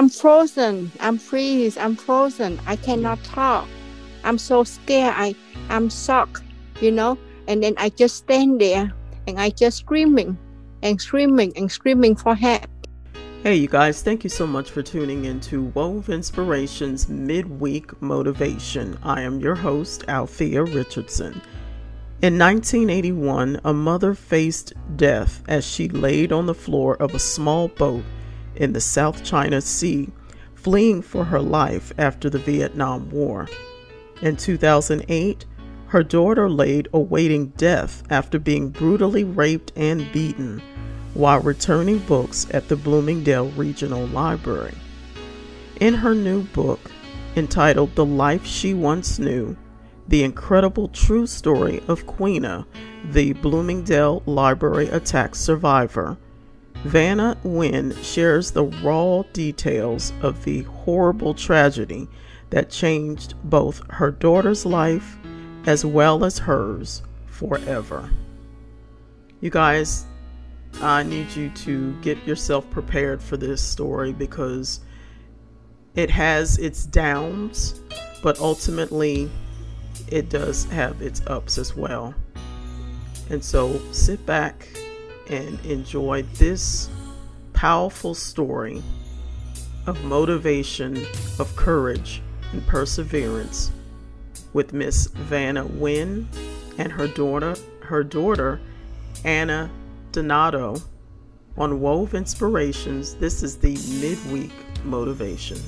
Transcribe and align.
I'm 0.00 0.08
frozen. 0.08 0.90
I'm 0.98 1.18
freeze. 1.18 1.76
I'm 1.76 1.94
frozen. 1.94 2.58
I 2.66 2.76
cannot 2.76 3.22
talk. 3.22 3.68
I'm 4.24 4.38
so 4.38 4.64
scared. 4.64 5.12
I 5.14 5.34
I'm 5.68 5.90
shocked, 5.90 6.42
you 6.80 6.90
know. 6.90 7.18
And 7.46 7.62
then 7.62 7.74
I 7.76 7.90
just 7.90 8.16
stand 8.16 8.62
there 8.62 8.94
and 9.26 9.38
I 9.38 9.50
just 9.50 9.76
screaming 9.76 10.38
and 10.82 10.98
screaming 10.98 11.52
and 11.54 11.70
screaming 11.70 12.16
for 12.16 12.34
help. 12.34 12.64
Hey, 13.42 13.56
you 13.56 13.68
guys, 13.68 14.02
thank 14.02 14.24
you 14.24 14.30
so 14.30 14.46
much 14.46 14.70
for 14.70 14.80
tuning 14.80 15.26
in 15.26 15.38
to 15.40 15.64
Wove 15.74 16.08
Inspirations 16.08 17.10
Midweek 17.10 18.00
Motivation. 18.00 18.98
I 19.02 19.20
am 19.20 19.38
your 19.38 19.54
host, 19.54 20.06
Althea 20.08 20.62
Richardson. 20.62 21.42
In 22.22 22.38
1981, 22.38 23.60
a 23.66 23.74
mother 23.74 24.14
faced 24.14 24.72
death 24.96 25.42
as 25.46 25.66
she 25.66 25.90
laid 25.90 26.32
on 26.32 26.46
the 26.46 26.54
floor 26.54 26.96
of 26.96 27.14
a 27.14 27.18
small 27.18 27.68
boat 27.68 28.02
in 28.56 28.72
the 28.72 28.80
South 28.80 29.24
China 29.24 29.60
Sea, 29.60 30.08
fleeing 30.54 31.02
for 31.02 31.24
her 31.24 31.40
life 31.40 31.92
after 31.98 32.28
the 32.28 32.38
Vietnam 32.38 33.10
War. 33.10 33.48
In 34.22 34.36
2008, 34.36 35.46
her 35.86 36.02
daughter 36.02 36.48
laid 36.48 36.88
awaiting 36.92 37.48
death 37.56 38.02
after 38.10 38.38
being 38.38 38.68
brutally 38.68 39.24
raped 39.24 39.72
and 39.76 40.10
beaten 40.12 40.62
while 41.14 41.40
returning 41.40 41.98
books 41.98 42.46
at 42.52 42.68
the 42.68 42.76
Bloomingdale 42.76 43.48
Regional 43.50 44.06
Library. 44.06 44.74
In 45.80 45.94
her 45.94 46.14
new 46.14 46.42
book, 46.42 46.90
entitled 47.36 47.94
The 47.94 48.04
Life 48.04 48.46
She 48.46 48.74
Once 48.74 49.18
Knew 49.18 49.56
The 50.08 50.22
Incredible 50.22 50.88
True 50.88 51.26
Story 51.26 51.82
of 51.88 52.06
Queena, 52.06 52.66
the 53.04 53.32
Bloomingdale 53.34 54.22
Library 54.26 54.88
attack 54.88 55.34
survivor, 55.34 56.16
Vanna 56.84 57.36
Nguyen 57.44 58.02
shares 58.02 58.52
the 58.52 58.64
raw 58.64 59.22
details 59.34 60.14
of 60.22 60.42
the 60.44 60.62
horrible 60.62 61.34
tragedy 61.34 62.08
that 62.48 62.70
changed 62.70 63.34
both 63.44 63.82
her 63.90 64.10
daughter's 64.10 64.64
life 64.64 65.18
as 65.66 65.84
well 65.84 66.24
as 66.24 66.38
hers 66.38 67.02
forever. 67.26 68.08
You 69.40 69.50
guys, 69.50 70.06
I 70.80 71.02
need 71.02 71.30
you 71.36 71.50
to 71.50 71.92
get 72.00 72.26
yourself 72.26 72.68
prepared 72.70 73.22
for 73.22 73.36
this 73.36 73.60
story 73.60 74.14
because 74.14 74.80
it 75.94 76.08
has 76.08 76.56
its 76.56 76.86
downs, 76.86 77.78
but 78.22 78.40
ultimately 78.40 79.30
it 80.08 80.30
does 80.30 80.64
have 80.64 81.02
its 81.02 81.20
ups 81.26 81.58
as 81.58 81.76
well. 81.76 82.14
And 83.28 83.44
so 83.44 83.78
sit 83.92 84.24
back 84.24 84.66
and 85.30 85.64
enjoy 85.64 86.22
this 86.34 86.90
powerful 87.52 88.14
story 88.14 88.82
of 89.86 90.02
motivation, 90.04 91.06
of 91.38 91.54
courage, 91.56 92.20
and 92.52 92.66
perseverance 92.66 93.70
with 94.52 94.72
Miss 94.72 95.06
Vanna 95.06 95.64
Nguyen 95.64 96.26
and 96.78 96.92
her 96.92 97.06
daughter, 97.06 97.54
her 97.82 98.02
daughter 98.02 98.60
Anna 99.24 99.70
Donato 100.12 100.76
on 101.56 101.80
Wove 101.80 102.14
Inspirations. 102.14 103.14
This 103.14 103.42
is 103.42 103.56
the 103.58 103.76
midweek 104.00 104.52
motivation. 104.84 105.58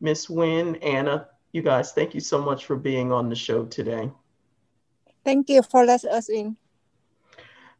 Miss 0.00 0.26
Nguyen, 0.26 0.78
Anna, 0.82 1.28
you 1.52 1.62
guys, 1.62 1.92
thank 1.92 2.14
you 2.14 2.20
so 2.20 2.40
much 2.40 2.66
for 2.66 2.76
being 2.76 3.12
on 3.12 3.28
the 3.28 3.34
show 3.34 3.64
today. 3.64 4.10
Thank 5.24 5.48
you 5.50 5.62
for 5.62 5.84
letting 5.84 6.10
us 6.10 6.28
in. 6.28 6.56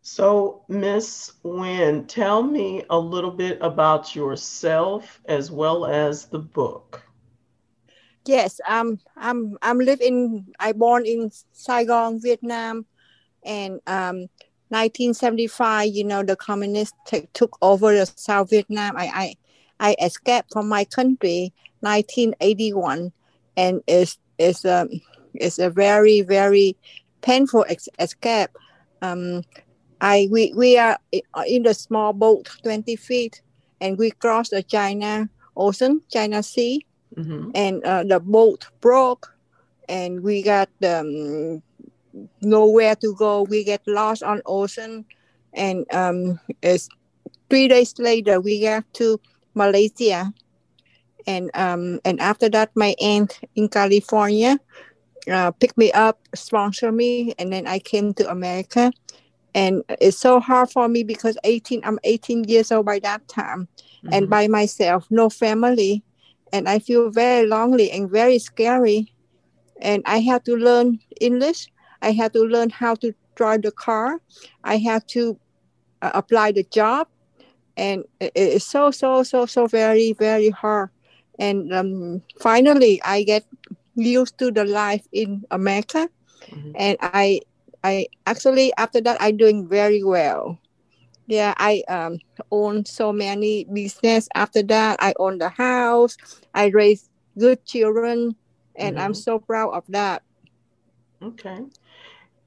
So, 0.03 0.65
Miss 0.69 1.33
Nguyen, 1.45 2.09
tell 2.09 2.43
me 2.43 2.85
a 2.89 2.99
little 2.99 3.31
bit 3.31 3.59
about 3.61 4.15
yourself 4.15 5.21
as 5.27 5.51
well 5.51 5.87
as 5.87 6.27
the 6.27 6.39
book. 6.39 7.03
Yes, 8.25 8.61
um, 8.69 8.99
I'm 9.17 9.57
I'm 9.63 9.79
live 9.79 10.01
in 10.01 10.53
I 10.61 10.73
born 10.73 11.07
in 11.07 11.31
Saigon, 11.53 12.21
Vietnam, 12.21 12.85
and 13.43 13.81
um, 13.87 14.29
1975. 14.69 15.89
You 15.89 16.05
know, 16.05 16.23
the 16.23 16.37
communists 16.37 16.97
t- 17.07 17.29
took 17.33 17.57
over 17.63 17.95
the 17.95 18.05
South 18.05 18.51
Vietnam. 18.51 18.97
I 18.97 19.07
I 19.15 19.35
I 19.81 19.97
escaped 20.01 20.53
from 20.53 20.69
my 20.69 20.85
country 20.85 21.53
1981, 21.81 23.13
and 23.57 23.83
it's 23.87 24.19
it's 24.39 24.65
a 24.65 24.89
it's 25.35 25.59
a 25.59 25.71
very 25.71 26.23
very 26.23 26.77
painful 27.21 27.65
ex- 27.69 27.89
escape. 27.99 28.51
Um, 29.03 29.43
I 30.01 30.29
we, 30.31 30.53
we 30.55 30.79
are 30.79 30.99
in 31.47 31.63
the 31.63 31.75
small 31.75 32.13
boat, 32.13 32.49
20 32.63 32.97
feet, 32.97 33.43
and 33.81 33.99
we 33.99 34.11
crossed 34.11 34.51
the 34.51 34.63
China 34.63 35.29
Ocean, 35.57 36.01
China 36.11 36.43
Sea, 36.43 36.85
mm-hmm. 37.17 37.51
and 37.55 37.85
uh, 37.85 38.05
the 38.05 38.21
boat 38.21 38.67
broke, 38.81 39.35
and 39.89 40.23
we 40.23 40.43
got 40.43 40.69
um, 40.85 41.63
nowhere 42.41 42.95
to 42.97 43.15
go. 43.15 43.43
We 43.43 43.65
get 43.65 43.83
lost 43.87 44.23
on 44.23 44.43
ocean, 44.47 45.05
and 45.53 45.85
um, 45.93 46.41
it's 46.63 46.89
three 47.51 47.69
days 47.69 47.99
later 47.99 48.41
we 48.41 48.63
got 48.63 48.85
to 48.95 49.21
Malaysia, 49.59 50.33
and 51.27 51.51
um, 51.55 52.01
and 52.07 52.21
after 52.21 52.49
that 52.49 52.71
my 52.75 52.95
aunt 53.03 53.41
in 53.55 53.69
California 53.69 54.59
uh, 55.31 55.51
picked 55.51 55.77
me 55.77 55.93
up, 55.93 56.19
sponsored 56.35 56.95
me, 56.95 57.35
and 57.39 57.53
then 57.53 57.67
I 57.67 57.79
came 57.79 58.15
to 58.15 58.31
America. 58.31 58.93
And 59.55 59.83
it's 60.01 60.19
so 60.19 60.41
hard 60.41 60.71
for 60.71 60.89
me 60.89 61.03
because 61.03 61.37
18 61.43 61.81
i'm 61.85 61.99
18 62.05 62.45
years 62.45 62.71
old 62.71 62.87
by 62.87 62.99
that 63.01 63.27
time. 63.29 63.69
Mm-hmm. 63.99 64.15
and 64.15 64.31
by 64.31 64.47
myself 64.47 65.07
no 65.11 65.29
family. 65.29 66.05
And 66.53 66.69
i 66.69 66.79
feel 66.79 67.11
very 67.11 67.47
lonely 67.47 67.91
and 67.91 68.11
very 68.11 68.39
scary. 68.39 69.13
And 69.81 70.03
i 70.07 70.19
had 70.19 70.45
to 70.45 70.57
learn 70.57 71.01
english. 71.21 71.69
I 72.03 72.13
had 72.13 72.33
to 72.35 72.43
learn 72.45 72.71
how 72.71 72.95
to 72.97 73.13
drive 73.35 73.63
the 73.63 73.73
car. 73.73 74.21
I 74.63 74.77
had 74.77 75.09
to 75.09 75.39
uh, 76.03 76.13
apply 76.15 76.53
the 76.53 76.63
job 76.71 77.09
and 77.79 78.05
it's 78.21 78.67
so 78.67 78.91
so 78.91 79.23
so 79.23 79.47
so 79.47 79.67
very 79.67 80.13
very 80.13 80.51
hard 80.51 80.91
and 81.39 81.73
um, 81.73 82.21
finally 82.41 83.01
i 83.05 83.23
get 83.23 83.45
used 83.95 84.37
to 84.39 84.51
the 84.51 84.65
life 84.65 85.07
in 85.13 85.43
america 85.51 86.09
mm-hmm. 86.51 86.73
and 86.77 86.99
i 87.01 87.41
I 87.85 88.07
actually 88.27 88.73
after 88.77 89.01
that 89.03 89.21
I 89.21 89.31
doing 89.31 89.69
very 89.69 90.03
well. 90.03 90.59
Yeah, 91.27 91.55
I 91.59 91.83
um, 91.89 92.19
own 92.51 92.87
so 92.87 93.13
many 93.13 93.65
business. 93.65 94.29
After 94.35 94.63
that, 94.63 94.97
I 95.01 95.13
own 95.19 95.39
the 95.39 95.51
house. 95.51 96.17
I 96.55 96.67
raise 96.67 97.11
good 97.39 97.65
children, 97.67 98.35
and 98.77 98.97
mm-hmm. 98.97 99.05
I'm 99.05 99.15
so 99.15 99.39
proud 99.39 99.71
of 99.75 99.85
that. 99.89 100.23
Okay, 101.23 101.61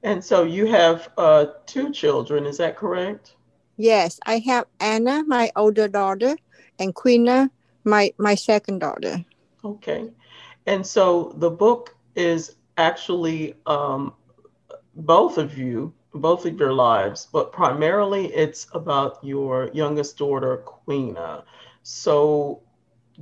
and 0.02 0.24
so 0.24 0.42
you 0.42 0.66
have 0.66 1.10
uh, 1.16 1.46
two 1.66 1.92
children. 1.92 2.44
Is 2.44 2.58
that 2.58 2.76
correct? 2.76 3.36
Yes, 3.76 4.20
I 4.26 4.38
have 4.38 4.66
Anna, 4.80 5.24
my 5.26 5.50
older 5.56 5.88
daughter, 5.88 6.36
and 6.78 6.94
Queena, 6.94 7.50
my 7.84 8.12
my 8.18 8.34
second 8.34 8.80
daughter. 8.80 9.24
Okay, 9.64 10.10
and 10.66 10.86
so 10.86 11.32
the 11.36 11.50
book 11.50 11.94
is 12.14 12.56
actually 12.76 13.54
um, 13.66 14.14
both 14.94 15.38
of 15.38 15.56
you, 15.56 15.92
both 16.14 16.44
of 16.46 16.58
your 16.58 16.72
lives, 16.72 17.28
but 17.32 17.52
primarily 17.52 18.32
it's 18.34 18.66
about 18.72 19.18
your 19.24 19.70
youngest 19.72 20.18
daughter, 20.18 20.62
Queena. 20.64 21.44
So 21.82 22.60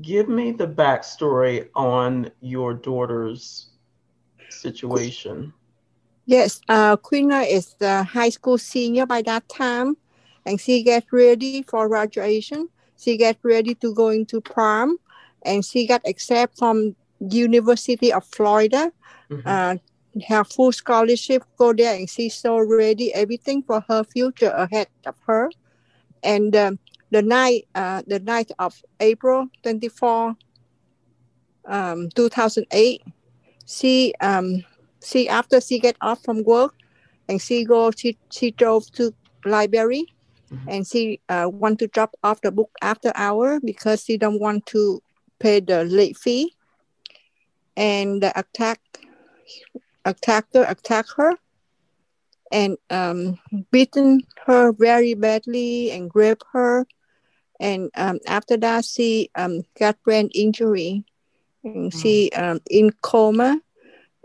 give 0.02 0.28
me 0.28 0.52
the 0.52 0.66
backstory 0.66 1.68
on 1.74 2.30
your 2.40 2.74
daughter's 2.74 3.70
situation. 4.48 5.52
Yes, 6.26 6.60
uh, 6.68 6.96
Queena 6.96 7.42
is 7.42 7.74
the 7.78 8.04
high 8.04 8.28
school 8.28 8.58
senior 8.58 9.06
by 9.06 9.22
that 9.22 9.48
time, 9.48 9.96
and 10.50 10.60
she 10.60 10.82
get 10.82 11.04
ready 11.12 11.62
for 11.62 11.88
graduation. 11.88 12.68
She 12.98 13.16
get 13.16 13.38
ready 13.44 13.76
to 13.76 13.94
go 13.94 14.08
into 14.08 14.40
prom, 14.40 14.98
and 15.42 15.64
she 15.64 15.86
got 15.86 16.02
accepted 16.04 16.58
from 16.58 16.96
University 17.20 18.12
of 18.12 18.24
Florida 18.26 18.92
mm-hmm. 19.30 19.46
uh, 19.46 19.76
have 20.26 20.48
full 20.48 20.72
scholarship, 20.72 21.44
go 21.56 21.72
there 21.72 21.94
and 21.94 22.10
she's 22.10 22.34
so 22.34 22.58
ready, 22.58 23.14
everything 23.14 23.62
for 23.62 23.84
her 23.88 24.02
future 24.02 24.50
ahead 24.50 24.88
of 25.06 25.14
her. 25.26 25.50
And 26.24 26.54
um, 26.56 26.78
the 27.10 27.22
night, 27.22 27.68
uh, 27.76 28.02
the 28.06 28.18
night 28.18 28.50
of 28.58 28.82
April 28.98 29.46
24, 29.62 30.34
um, 31.66 32.08
2008, 32.10 33.02
she, 33.66 34.12
um, 34.20 34.64
she 35.04 35.28
after 35.28 35.60
she 35.60 35.78
get 35.78 35.96
off 36.00 36.24
from 36.24 36.42
work 36.42 36.74
and 37.28 37.40
she 37.40 37.64
go, 37.64 37.92
she, 37.92 38.18
she 38.30 38.50
drove 38.50 38.90
to 38.92 39.14
library 39.44 40.06
mm-hmm. 40.52 40.68
and 40.68 40.86
she 40.86 41.20
uh, 41.28 41.48
want 41.52 41.78
to 41.78 41.86
drop 41.86 42.14
off 42.22 42.40
the 42.40 42.50
book 42.50 42.70
after 42.82 43.12
hour 43.14 43.60
because 43.60 44.04
she 44.04 44.16
don't 44.16 44.40
want 44.40 44.66
to 44.66 45.02
pay 45.38 45.60
the 45.60 45.84
late 45.84 46.16
fee. 46.16 46.54
And 47.76 48.22
the 48.22 48.38
attack 48.38 48.80
attacker 50.04 50.64
attack 50.68 51.06
her 51.16 51.34
and 52.52 52.76
um, 52.90 53.38
beaten 53.70 54.20
her 54.46 54.72
very 54.72 55.14
badly 55.14 55.90
and 55.90 56.10
raped 56.14 56.44
her. 56.52 56.86
And 57.60 57.90
um, 57.94 58.18
after 58.26 58.56
that, 58.58 58.84
she 58.84 59.30
um, 59.34 59.62
got 59.78 60.02
brain 60.02 60.30
injury. 60.34 61.04
And 61.62 61.92
mm. 61.92 62.02
she 62.02 62.30
um, 62.32 62.60
in 62.70 62.90
coma. 63.02 63.60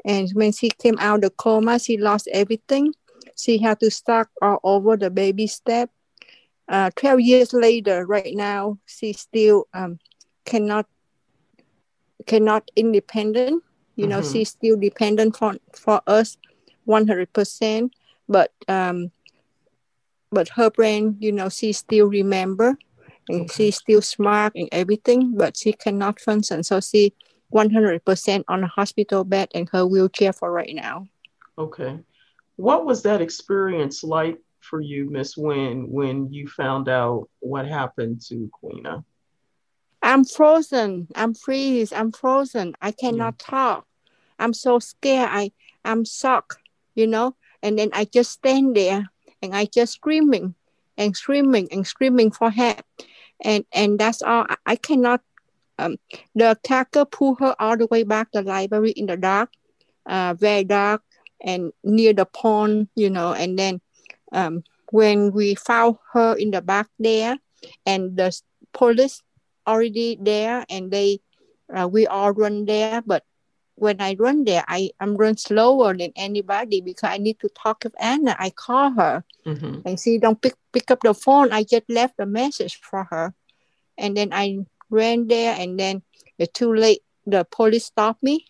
And 0.05 0.29
when 0.33 0.51
she 0.51 0.69
came 0.69 0.97
out 0.99 1.15
of 1.15 1.21
the 1.21 1.29
coma, 1.31 1.79
she 1.79 1.97
lost 1.97 2.27
everything. 2.31 2.93
She 3.37 3.57
had 3.57 3.79
to 3.81 3.91
start 3.91 4.29
all 4.41 4.59
over 4.63 4.95
the 4.95 5.09
baby 5.09 5.47
step. 5.47 5.89
Uh, 6.67 6.89
12 6.95 7.19
years 7.19 7.53
later, 7.53 8.05
right 8.05 8.35
now, 8.35 8.77
she 8.85 9.13
still 9.13 9.67
um, 9.73 9.99
cannot 10.45 10.87
cannot 12.25 12.71
independent. 12.75 13.63
You 13.95 14.07
know, 14.07 14.19
mm-hmm. 14.19 14.33
she's 14.33 14.49
still 14.49 14.77
dependent 14.77 15.37
for, 15.37 15.55
for 15.73 16.01
us 16.07 16.37
100% 16.87 17.91
but 18.27 18.51
um, 18.67 19.11
but 20.31 20.49
her 20.49 20.69
brain, 20.69 21.15
you 21.19 21.31
know, 21.31 21.49
she 21.49 21.71
still 21.71 22.07
remember 22.07 22.77
and 23.29 23.41
okay. 23.41 23.53
she's 23.53 23.77
still 23.77 24.01
smart 24.01 24.53
and 24.55 24.67
everything, 24.71 25.35
but 25.37 25.55
she 25.55 25.71
cannot 25.71 26.19
function. 26.19 26.63
So 26.63 26.81
she 26.81 27.13
100% 27.53 28.43
on 28.47 28.63
a 28.63 28.67
hospital 28.67 29.23
bed 29.23 29.49
and 29.55 29.69
her 29.71 29.85
wheelchair 29.85 30.33
for 30.33 30.51
right 30.51 30.75
now. 30.75 31.07
Okay. 31.57 31.99
What 32.57 32.85
was 32.85 33.03
that 33.03 33.21
experience 33.21 34.03
like 34.03 34.39
for 34.69 34.81
you, 34.81 35.09
Miss 35.09 35.35
Nguyen, 35.35 35.87
when 35.87 36.31
you 36.31 36.47
found 36.47 36.89
out 36.89 37.29
what 37.39 37.67
happened 37.67 38.21
to 38.27 38.49
Queena? 38.61 39.03
I'm 40.01 40.23
frozen. 40.23 41.07
I'm 41.15 41.33
freeze. 41.33 41.91
I'm 41.91 42.11
frozen. 42.11 42.75
I 42.81 42.91
cannot 42.91 43.35
yeah. 43.39 43.45
talk. 43.45 43.87
I'm 44.37 44.53
so 44.53 44.79
scared. 44.79 45.29
I 45.31 45.51
I'm 45.83 46.03
shocked, 46.03 46.57
you 46.95 47.07
know 47.07 47.35
and 47.65 47.79
then 47.79 47.89
I 47.93 48.05
just 48.05 48.31
stand 48.31 48.75
there 48.75 49.09
and 49.41 49.55
I 49.55 49.65
just 49.65 49.93
screaming 49.93 50.53
and 50.97 51.17
screaming 51.17 51.67
and 51.71 51.85
screaming 51.85 52.29
for 52.29 52.51
help, 52.51 52.85
and 53.41 53.65
and 53.73 53.97
that's 53.99 54.21
all. 54.21 54.45
I, 54.65 54.75
cannot. 54.75 55.21
Um, 55.79 55.97
the 56.35 56.51
attacker 56.51 57.05
pulled 57.05 57.39
her 57.39 57.55
all 57.59 57.75
the 57.75 57.87
way 57.87 58.03
back 58.03 58.31
to 58.31 58.43
the 58.43 58.47
library 58.47 58.91
in 58.91 59.07
the 59.07 59.17
dark, 59.17 59.49
uh, 60.05 60.35
very 60.37 60.63
dark 60.63 61.01
and 61.41 61.73
near 61.83 62.13
the 62.13 62.25
pond, 62.25 62.87
you 62.95 63.09
know. 63.09 63.33
And 63.33 63.57
then 63.57 63.81
um, 64.35 64.63
when 64.91 65.31
we 65.31 65.55
found 65.55 65.97
her 66.13 66.35
in 66.35 66.51
the 66.51 66.61
back 66.61 66.87
there, 66.99 67.39
and 67.85 68.15
the 68.15 68.29
police 68.73 69.23
already 69.65 70.19
there, 70.21 70.65
and 70.69 70.91
they 70.91 71.19
uh, 71.73 71.87
we 71.87 72.05
all 72.05 72.31
run 72.31 72.65
there, 72.65 73.01
but 73.01 73.23
when 73.75 73.99
I 73.99 74.15
run 74.19 74.45
there, 74.45 74.63
I 74.67 74.91
am 75.01 75.17
run 75.17 75.35
slower 75.37 75.97
than 75.97 76.13
anybody 76.15 76.79
because 76.79 77.09
I 77.09 77.17
need 77.17 77.39
to 77.39 77.49
talk 77.49 77.83
with 77.83 77.95
Anna. 77.99 78.35
I 78.39 78.51
call 78.51 78.91
her 78.91 79.23
mm-hmm. 79.45 79.81
and 79.83 79.99
she 79.99 80.17
don't 80.17 80.41
pick 80.41 80.55
pick 80.71 80.91
up 80.91 81.01
the 81.01 81.13
phone. 81.13 81.51
I 81.51 81.63
just 81.63 81.89
left 81.89 82.15
a 82.19 82.25
message 82.25 82.79
for 82.83 83.05
her, 83.05 83.33
and 83.97 84.15
then 84.15 84.29
I 84.31 84.65
ran 84.89 85.27
there, 85.27 85.55
and 85.57 85.79
then 85.79 86.03
it's 86.37 86.53
too 86.53 86.73
late. 86.73 87.01
The 87.25 87.47
police 87.49 87.85
stopped 87.85 88.21
me. 88.21 88.45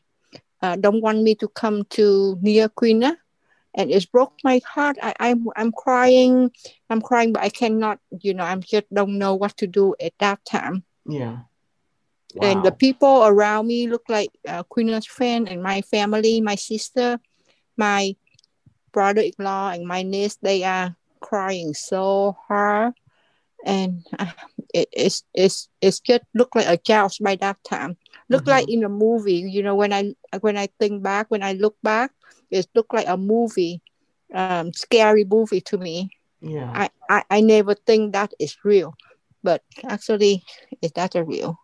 Uh, 0.61 0.75
don't 0.75 1.01
want 1.01 1.21
me 1.21 1.35
to 1.35 1.47
come 1.47 1.85
to 1.91 2.37
near 2.41 2.69
Queena, 2.69 3.15
and 3.75 3.91
it 3.91 4.11
broke 4.11 4.33
my 4.43 4.61
heart. 4.65 4.97
I, 5.03 5.13
I'm 5.19 5.47
I'm 5.55 5.71
crying. 5.71 6.51
I'm 6.89 7.01
crying, 7.01 7.33
but 7.33 7.43
I 7.43 7.49
cannot. 7.49 7.99
You 8.21 8.33
know, 8.33 8.43
I'm 8.43 8.61
just 8.61 8.91
don't 8.91 9.19
know 9.19 9.35
what 9.35 9.55
to 9.57 9.67
do 9.67 9.93
at 10.01 10.13
that 10.19 10.43
time. 10.45 10.83
Yeah. 11.05 11.39
Wow. 12.33 12.47
And 12.47 12.63
the 12.63 12.71
people 12.71 13.25
around 13.25 13.67
me 13.67 13.87
look 13.87 14.03
like 14.09 14.29
uh, 14.47 14.63
Queen's 14.63 15.05
friend 15.05 15.47
and 15.47 15.63
my 15.63 15.81
family, 15.81 16.41
my 16.41 16.55
sister, 16.55 17.19
my 17.77 18.15
brother-in-law, 18.91 19.71
and 19.71 19.87
my 19.87 20.03
niece. 20.03 20.37
They 20.41 20.63
are 20.63 20.95
crying 21.19 21.73
so 21.73 22.35
hard, 22.47 22.93
and 23.65 24.05
uh, 24.17 24.31
it, 24.73 24.87
it's 24.91 25.23
it's 25.33 25.69
it's 25.81 25.99
just 25.99 26.23
look 26.33 26.55
like 26.55 26.67
a 26.67 26.77
joust 26.77 27.23
by 27.23 27.35
that 27.37 27.63
time. 27.63 27.97
Look 28.29 28.43
mm-hmm. 28.43 28.51
like 28.51 28.69
in 28.69 28.83
a 28.83 28.89
movie. 28.89 29.47
You 29.47 29.63
know, 29.63 29.75
when 29.75 29.93
I 29.93 30.15
when 30.39 30.57
I 30.57 30.67
think 30.79 31.03
back, 31.03 31.27
when 31.29 31.43
I 31.43 31.53
look 31.53 31.75
back, 31.83 32.11
it 32.51 32.67
looked 32.75 32.93
like 32.93 33.07
a 33.07 33.17
movie, 33.17 33.81
um, 34.33 34.73
scary 34.73 35.23
movie 35.23 35.61
to 35.61 35.77
me. 35.77 36.09
Yeah. 36.41 36.71
I, 36.73 36.89
I, 37.09 37.23
I 37.29 37.41
never 37.41 37.73
think 37.73 38.13
that 38.13 38.33
is 38.39 38.57
real, 38.63 38.95
but 39.43 39.63
actually, 39.83 40.43
is 40.81 40.91
that 40.93 41.15
a 41.15 41.23
real? 41.23 41.59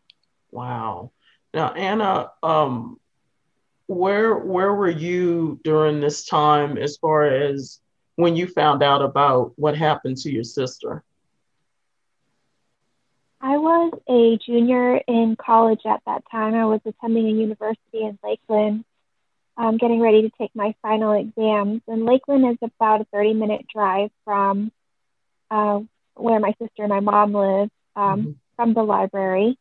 Wow. 0.51 1.11
Now, 1.53 1.73
Anna, 1.73 2.31
um, 2.43 2.99
where 3.87 4.37
where 4.37 4.73
were 4.73 4.89
you 4.89 5.59
during 5.63 5.99
this 5.99 6.25
time 6.25 6.77
as 6.77 6.97
far 6.97 7.25
as 7.25 7.79
when 8.15 8.35
you 8.35 8.47
found 8.47 8.81
out 8.83 9.01
about 9.01 9.53
what 9.57 9.77
happened 9.77 10.17
to 10.17 10.31
your 10.31 10.43
sister? 10.43 11.03
I 13.41 13.57
was 13.57 13.91
a 14.07 14.37
junior 14.45 14.97
in 15.07 15.35
college 15.35 15.81
at 15.85 16.01
that 16.05 16.23
time. 16.31 16.53
I 16.53 16.65
was 16.65 16.79
attending 16.85 17.25
a 17.25 17.31
university 17.31 18.03
in 18.03 18.17
Lakeland, 18.23 18.85
um, 19.57 19.77
getting 19.77 19.99
ready 19.99 20.21
to 20.23 20.31
take 20.39 20.51
my 20.55 20.73
final 20.81 21.13
exams. 21.13 21.81
And 21.87 22.05
Lakeland 22.05 22.45
is 22.51 22.57
about 22.61 23.01
a 23.01 23.05
30 23.13 23.33
minute 23.33 23.65
drive 23.73 24.09
from 24.25 24.71
uh, 25.49 25.79
where 26.15 26.39
my 26.39 26.53
sister 26.59 26.83
and 26.83 26.89
my 26.89 26.99
mom 26.99 27.33
live, 27.33 27.69
um, 27.95 28.19
mm-hmm. 28.19 28.31
from 28.55 28.73
the 28.73 28.83
library. 28.83 29.57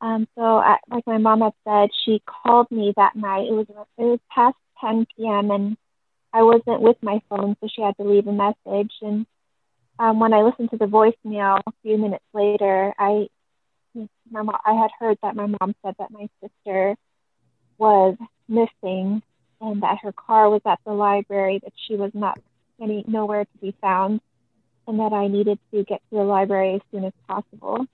Um, 0.00 0.26
so, 0.34 0.42
I, 0.42 0.78
like 0.90 1.06
my 1.06 1.18
mom 1.18 1.42
had 1.42 1.52
said, 1.64 1.90
she 2.04 2.22
called 2.26 2.70
me 2.70 2.92
that 2.96 3.14
night. 3.14 3.46
It 3.46 3.52
was 3.52 3.66
it 3.70 4.02
was 4.02 4.18
past 4.34 4.56
10 4.80 5.06
p.m. 5.16 5.50
and 5.50 5.76
I 6.32 6.42
wasn't 6.42 6.80
with 6.80 6.96
my 7.02 7.20
phone, 7.28 7.56
so 7.60 7.68
she 7.72 7.82
had 7.82 7.96
to 7.98 8.04
leave 8.04 8.26
a 8.26 8.32
message. 8.32 8.92
And 9.00 9.26
um, 9.98 10.18
when 10.18 10.32
I 10.32 10.42
listened 10.42 10.70
to 10.70 10.76
the 10.76 10.86
voicemail 10.86 11.60
a 11.64 11.72
few 11.82 11.98
minutes 11.98 12.24
later, 12.34 12.92
I 12.98 13.28
my 14.30 14.42
mom, 14.42 14.56
I 14.64 14.72
had 14.72 14.90
heard 14.98 15.18
that 15.22 15.36
my 15.36 15.46
mom 15.46 15.74
said 15.84 15.94
that 15.98 16.10
my 16.10 16.28
sister 16.42 16.96
was 17.78 18.16
missing 18.52 19.22
and 19.60 19.82
that 19.82 19.98
her 20.02 20.12
car 20.12 20.50
was 20.50 20.60
at 20.66 20.80
the 20.84 20.92
library, 20.92 21.60
that 21.62 21.72
she 21.86 21.96
was 21.96 22.10
not 22.14 22.38
any 22.80 23.04
nowhere 23.06 23.44
to 23.44 23.58
be 23.60 23.74
found, 23.80 24.20
and 24.86 24.98
that 24.98 25.12
I 25.12 25.28
needed 25.28 25.58
to 25.72 25.84
get 25.84 26.02
to 26.10 26.16
the 26.16 26.24
library 26.24 26.74
as 26.74 26.80
soon 26.90 27.04
as 27.04 27.12
possible. 27.28 27.86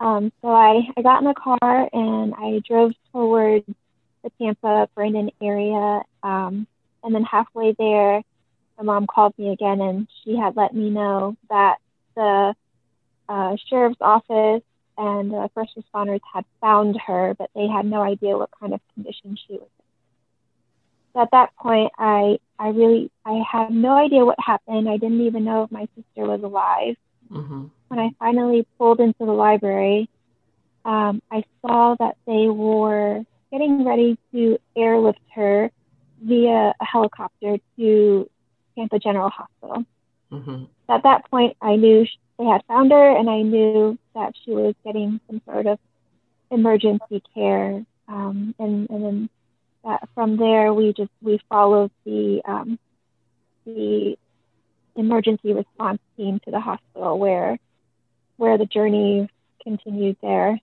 Um, 0.00 0.32
so 0.40 0.48
I, 0.48 0.80
I 0.96 1.02
got 1.02 1.20
in 1.22 1.28
the 1.28 1.34
car 1.34 1.88
and 1.92 2.34
I 2.34 2.60
drove 2.66 2.92
towards 3.12 3.66
the 4.24 4.30
Tampa 4.40 4.88
Brandon 4.94 5.30
area. 5.42 6.02
Um, 6.22 6.66
and 7.04 7.14
then 7.14 7.24
halfway 7.24 7.74
there, 7.78 8.22
my 8.78 8.84
mom 8.84 9.06
called 9.06 9.34
me 9.36 9.52
again 9.52 9.80
and 9.82 10.08
she 10.24 10.36
had 10.36 10.56
let 10.56 10.74
me 10.74 10.88
know 10.88 11.36
that 11.50 11.76
the 12.16 12.54
uh, 13.28 13.56
sheriff's 13.68 14.00
office 14.00 14.62
and 15.00 15.34
uh, 15.34 15.48
first 15.54 15.72
responders 15.76 16.20
had 16.32 16.44
found 16.60 16.96
her, 17.06 17.34
but 17.38 17.50
they 17.54 17.66
had 17.66 17.86
no 17.86 18.02
idea 18.02 18.36
what 18.36 18.50
kind 18.60 18.74
of 18.74 18.80
condition 18.94 19.36
she 19.46 19.54
was 19.54 19.62
in. 19.62 19.84
So 21.14 21.22
at 21.22 21.30
that 21.32 21.56
point, 21.56 21.90
I 21.98 22.38
I 22.58 22.68
really 22.68 23.10
I 23.24 23.42
had 23.50 23.72
no 23.72 23.96
idea 23.96 24.24
what 24.24 24.38
happened. 24.38 24.88
I 24.88 24.96
didn't 24.96 25.22
even 25.22 25.44
know 25.44 25.64
if 25.64 25.72
my 25.72 25.88
sister 25.96 26.26
was 26.26 26.42
alive. 26.42 26.96
Mm-hmm 27.32 27.66
when 27.90 27.98
I 27.98 28.10
finally 28.20 28.66
pulled 28.78 29.00
into 29.00 29.26
the 29.26 29.32
library, 29.32 30.08
um, 30.84 31.20
I 31.30 31.42
saw 31.60 31.96
that 31.98 32.16
they 32.24 32.46
were 32.46 33.24
getting 33.50 33.84
ready 33.84 34.16
to 34.32 34.58
airlift 34.76 35.18
her 35.34 35.72
via 36.22 36.72
a 36.80 36.84
helicopter 36.84 37.58
to 37.76 38.30
Tampa 38.76 38.98
General 39.00 39.28
Hospital. 39.28 39.84
Mm-hmm. 40.30 40.64
At 40.88 41.02
that 41.02 41.28
point, 41.28 41.56
I 41.60 41.74
knew 41.74 42.06
they 42.38 42.44
had 42.44 42.62
found 42.68 42.92
her, 42.92 43.16
and 43.16 43.28
I 43.28 43.42
knew 43.42 43.98
that 44.14 44.34
she 44.44 44.50
was 44.52 44.74
getting 44.84 45.20
some 45.26 45.40
sort 45.44 45.66
of 45.66 45.78
emergency 46.50 47.22
care. 47.34 47.84
Um, 48.08 48.54
and, 48.58 48.90
and 48.90 49.04
then 49.04 49.30
that, 49.84 50.08
from 50.14 50.36
there, 50.36 50.72
we 50.74 50.92
just 50.92 51.10
we 51.22 51.40
followed 51.48 51.90
the 52.04 52.42
um, 52.44 52.78
the 53.64 54.16
emergency 54.96 55.52
response 55.52 56.00
team 56.16 56.40
to 56.44 56.50
the 56.50 56.60
hospital 56.60 57.18
where 57.18 57.58
where 58.36 58.58
the 58.58 58.66
journey 58.66 59.28
continued 59.62 60.16
there. 60.22 60.60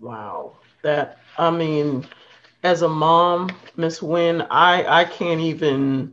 Wow. 0.00 0.56
That 0.82 1.18
I 1.36 1.50
mean, 1.50 2.06
as 2.62 2.82
a 2.82 2.88
mom, 2.88 3.50
Miss 3.76 4.00
Nguyen, 4.00 4.46
I 4.50 4.84
I 5.02 5.04
can't 5.04 5.40
even 5.40 6.12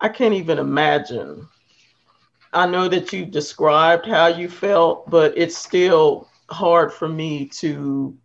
I 0.00 0.08
can't 0.08 0.34
even 0.34 0.58
imagine. 0.58 1.48
I 2.56 2.64
know 2.64 2.88
that 2.88 3.12
you 3.12 3.26
described 3.26 4.06
how 4.06 4.28
you 4.28 4.48
felt, 4.48 5.10
but 5.10 5.36
it's 5.36 5.58
still 5.58 6.26
hard 6.48 6.90
for 6.90 7.06
me 7.06 7.44
to 7.60 8.16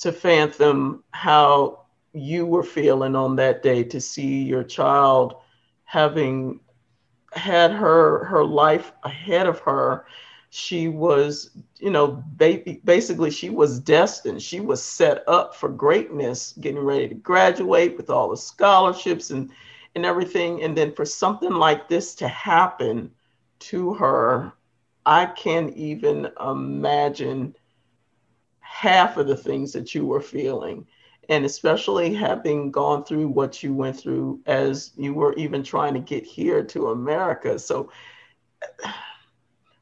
to 0.00 0.12
fathom 0.12 1.02
how 1.12 1.86
you 2.12 2.44
were 2.44 2.62
feeling 2.62 3.16
on 3.16 3.36
that 3.36 3.62
day 3.62 3.82
to 3.84 3.98
see 3.98 4.42
your 4.42 4.64
child 4.64 5.36
having 5.84 6.60
had 7.32 7.70
her 7.70 8.24
her 8.26 8.44
life 8.44 8.92
ahead 9.02 9.46
of 9.46 9.60
her. 9.60 10.04
She 10.50 10.88
was, 10.88 11.50
you 11.78 11.88
know, 11.88 12.22
basically 12.36 13.30
she 13.30 13.48
was 13.48 13.80
destined. 13.80 14.42
She 14.42 14.60
was 14.60 14.82
set 14.82 15.26
up 15.26 15.54
for 15.54 15.70
greatness, 15.70 16.52
getting 16.60 16.84
ready 16.84 17.08
to 17.08 17.14
graduate 17.14 17.96
with 17.96 18.10
all 18.10 18.28
the 18.28 18.36
scholarships 18.36 19.30
and 19.30 19.50
and 19.94 20.04
everything. 20.04 20.62
And 20.62 20.76
then 20.76 20.92
for 20.92 21.06
something 21.06 21.52
like 21.52 21.88
this 21.88 22.14
to 22.16 22.28
happen 22.28 23.10
to 23.60 23.94
her, 23.94 24.52
I 25.06 25.26
can't 25.26 25.74
even 25.76 26.28
imagine 26.40 27.56
half 28.60 29.16
of 29.16 29.26
the 29.26 29.36
things 29.36 29.72
that 29.72 29.94
you 29.94 30.06
were 30.06 30.20
feeling. 30.20 30.86
And 31.28 31.44
especially 31.44 32.12
having 32.12 32.70
gone 32.70 33.04
through 33.04 33.28
what 33.28 33.62
you 33.62 33.72
went 33.72 33.96
through 33.96 34.40
as 34.46 34.92
you 34.96 35.14
were 35.14 35.34
even 35.34 35.62
trying 35.62 35.94
to 35.94 36.00
get 36.00 36.24
here 36.24 36.64
to 36.64 36.90
America. 36.90 37.58
So, 37.58 37.90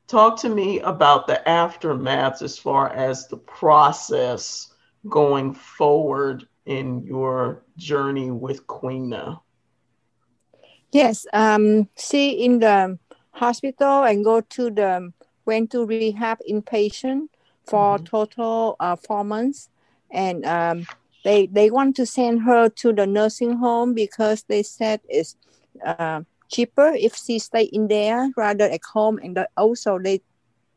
talk 0.07 0.39
to 0.41 0.49
me 0.49 0.81
about 0.81 1.27
the 1.27 1.47
aftermath 1.49 2.43
as 2.43 2.59
far 2.59 2.91
as 2.91 3.29
the 3.29 3.37
process 3.39 4.75
going 5.09 5.55
forward 5.55 6.47
in 6.67 7.03
your 7.03 7.63
journey 7.77 8.31
with 8.31 8.67
Queena. 8.67 9.41
Yes, 10.93 11.27
um, 11.33 11.89
see 11.97 12.45
in 12.45 12.61
the 12.61 12.99
hospital 13.39 14.03
and 14.03 14.25
go 14.25 14.41
to 14.41 14.71
the 14.71 15.13
went 15.47 15.71
to 15.71 15.87
rehab 15.87 16.39
inpatient 16.49 17.29
for 17.65 17.97
mm-hmm. 17.97 18.05
total 18.05 18.77
uh, 18.81 18.97
four 18.97 19.25
months, 19.25 19.71
and 20.11 20.45
um, 20.45 20.87
they 21.25 21.47
they 21.47 21.71
want 21.71 21.97
to 21.97 22.07
send 22.07 22.43
her 22.43 22.69
to 22.69 22.93
the 22.93 23.07
nursing 23.07 23.57
home 23.57 23.95
because 23.95 24.45
they 24.49 24.63
said 24.63 25.01
it's 25.09 25.37
uh, 25.85 26.23
cheaper 26.49 26.93
if 26.95 27.17
she 27.17 27.39
stay 27.39 27.65
in 27.65 27.89
there 27.89 28.31
rather 28.37 28.65
at 28.65 28.85
home, 28.93 29.19
and 29.23 29.39
also 29.57 29.99
they 29.99 30.21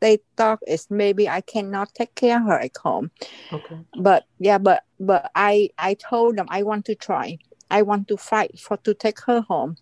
they 0.00 0.18
thought 0.36 0.58
it's 0.66 0.90
maybe 0.90 1.28
I 1.28 1.40
cannot 1.40 1.94
take 1.94 2.14
care 2.14 2.38
of 2.38 2.46
her 2.46 2.58
at 2.58 2.76
home. 2.76 3.10
Okay. 3.52 3.78
But 3.98 4.24
yeah, 4.38 4.58
but 4.58 4.82
but 4.98 5.30
I 5.34 5.70
I 5.78 5.94
told 5.94 6.36
them 6.36 6.46
I 6.48 6.62
want 6.62 6.84
to 6.86 6.94
try. 6.94 7.38
I 7.70 7.82
want 7.82 8.08
to 8.08 8.16
fight 8.16 8.58
for 8.58 8.76
to 8.78 8.94
take 8.94 9.20
her 9.22 9.40
home. 9.40 9.76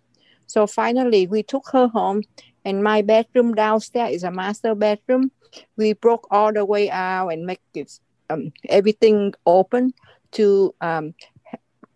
So 0.47 0.67
finally, 0.67 1.27
we 1.27 1.43
took 1.43 1.69
her 1.71 1.87
home, 1.87 2.23
and 2.65 2.83
my 2.83 3.01
bedroom 3.01 3.53
downstairs 3.53 4.15
is 4.15 4.23
a 4.23 4.31
master 4.31 4.75
bedroom. 4.75 5.31
We 5.77 5.93
broke 5.93 6.27
all 6.31 6.53
the 6.53 6.65
way 6.65 6.89
out 6.89 7.29
and 7.29 7.45
make 7.45 7.61
it 7.73 7.99
um, 8.29 8.51
everything 8.69 9.33
open 9.45 9.93
to 10.33 10.73
um, 10.81 11.13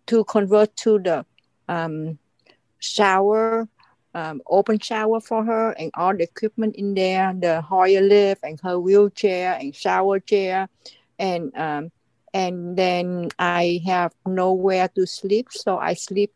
to 0.06 0.24
convert 0.24 0.76
to 0.76 0.98
the 0.98 1.24
um, 1.68 2.18
shower, 2.78 3.68
um, 4.14 4.40
open 4.46 4.78
shower 4.78 5.20
for 5.20 5.44
her, 5.44 5.70
and 5.72 5.90
all 5.94 6.14
the 6.14 6.24
equipment 6.24 6.76
in 6.76 6.94
there, 6.94 7.34
the 7.38 7.60
Hoyer 7.60 8.00
lift 8.00 8.44
and 8.44 8.60
her 8.62 8.78
wheelchair 8.78 9.56
and 9.60 9.74
shower 9.74 10.20
chair, 10.20 10.68
and 11.18 11.56
um, 11.56 11.90
and 12.34 12.76
then 12.76 13.30
I 13.38 13.80
have 13.86 14.12
nowhere 14.26 14.88
to 14.94 15.06
sleep, 15.06 15.48
so 15.50 15.78
I 15.78 15.94
sleep 15.94 16.32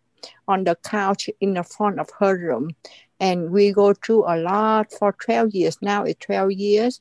on 0.49 0.65
the 0.65 0.77
couch 0.77 1.29
in 1.41 1.55
the 1.55 1.63
front 1.63 1.99
of 2.01 2.09
her 2.19 2.37
room. 2.37 2.71
And 3.21 3.51
we 3.51 3.73
go 3.73 3.93
through 3.95 4.25
a 4.25 4.37
lot 4.37 4.93
for 4.93 5.13
12 5.13 5.55
years. 5.55 5.77
Now 5.83 6.05
it's 6.05 6.25
12 6.25 6.53
years. 6.53 7.01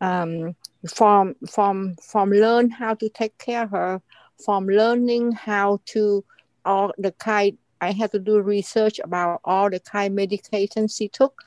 Um, 0.00 0.54
from 0.88 1.36
from 1.48 1.94
from 2.02 2.30
learn 2.30 2.70
how 2.70 2.94
to 2.94 3.08
take 3.08 3.38
care 3.38 3.62
of 3.64 3.70
her, 3.70 4.02
from 4.44 4.66
learning 4.66 5.32
how 5.32 5.80
to 5.86 6.24
all 6.64 6.92
the 6.98 7.12
kind 7.12 7.56
I 7.80 7.92
had 7.92 8.12
to 8.12 8.18
do 8.18 8.40
research 8.40 9.00
about 9.02 9.40
all 9.44 9.70
the 9.70 9.80
kind 9.80 10.16
medications 10.16 10.96
she 10.96 11.08
took, 11.08 11.42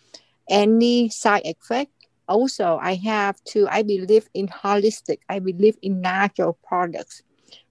any 0.50 1.10
side 1.10 1.44
effect. 1.46 1.92
Also, 2.28 2.80
I 2.82 2.96
have 2.96 3.44
to. 3.52 3.68
I 3.70 3.84
believe 3.84 4.28
in 4.34 4.48
holistic. 4.48 5.20
I 5.30 5.40
believe 5.40 5.78
in 5.82 6.02
natural 6.02 6.58
products. 6.68 7.22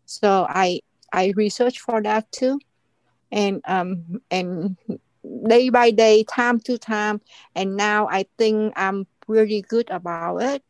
So 0.06 0.46
I 0.48 0.80
I 1.12 1.32
research 1.36 1.80
for 1.80 2.02
that 2.02 2.30
too 2.30 2.60
and 3.34 3.60
um 3.66 4.22
and 4.30 4.76
day 5.46 5.68
by 5.68 5.90
day 5.90 6.24
time 6.24 6.60
to 6.60 6.78
time 6.78 7.20
and 7.54 7.76
now 7.76 8.08
i 8.08 8.24
think 8.38 8.72
i'm 8.76 9.06
really 9.26 9.62
good 9.62 9.88
about 9.90 10.36
it. 10.38 10.62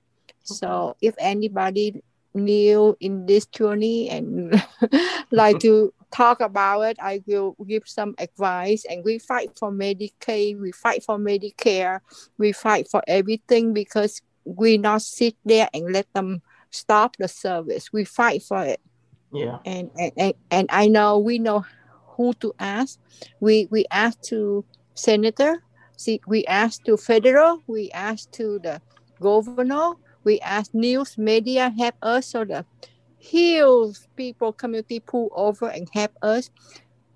So 0.44 0.94
if 1.00 1.14
anybody 1.18 2.02
new 2.34 2.96
in 3.00 3.26
this 3.26 3.46
journey 3.46 4.10
and 4.10 4.62
like 5.30 5.58
to 5.60 5.92
talk 6.10 6.40
about 6.40 6.82
it 6.82 6.96
i 7.00 7.22
will 7.26 7.56
give 7.66 7.82
some 7.86 8.14
advice 8.18 8.84
and 8.88 9.04
we 9.04 9.18
fight 9.18 9.50
for 9.58 9.72
medicaid 9.72 10.60
we 10.60 10.70
fight 10.70 11.02
for 11.02 11.18
medicare 11.18 12.00
we 12.38 12.52
fight 12.52 12.88
for 12.88 13.02
everything 13.08 13.72
because 13.72 14.20
we 14.44 14.78
not 14.78 15.02
sit 15.02 15.34
there 15.44 15.68
and 15.72 15.92
let 15.92 16.12
them 16.12 16.42
stop 16.70 17.16
the 17.16 17.28
service. 17.28 17.92
We 17.92 18.04
fight 18.04 18.42
for 18.42 18.64
it. 18.64 18.80
Yeah. 19.32 19.58
And 19.64 19.90
and, 19.98 20.12
and, 20.16 20.34
and 20.50 20.66
i 20.70 20.86
know 20.86 21.18
we 21.18 21.40
know 21.40 21.64
who 22.16 22.32
to 22.34 22.54
ask. 22.58 22.98
We 23.40 23.68
we 23.70 23.84
asked 23.90 24.22
to 24.24 24.64
senator, 24.94 25.62
see, 25.96 26.20
we 26.26 26.44
asked 26.46 26.84
to 26.86 26.96
federal, 26.96 27.62
we 27.66 27.90
asked 27.92 28.32
to 28.32 28.58
the 28.58 28.80
governor, 29.20 29.92
we 30.24 30.40
asked 30.40 30.74
news 30.74 31.18
media 31.18 31.72
help 31.76 31.94
us 32.02 32.26
so 32.26 32.44
the 32.44 32.64
hills 33.18 34.06
people 34.16 34.52
community 34.52 35.00
pull 35.00 35.30
over 35.34 35.68
and 35.68 35.88
help 35.92 36.12
us. 36.22 36.50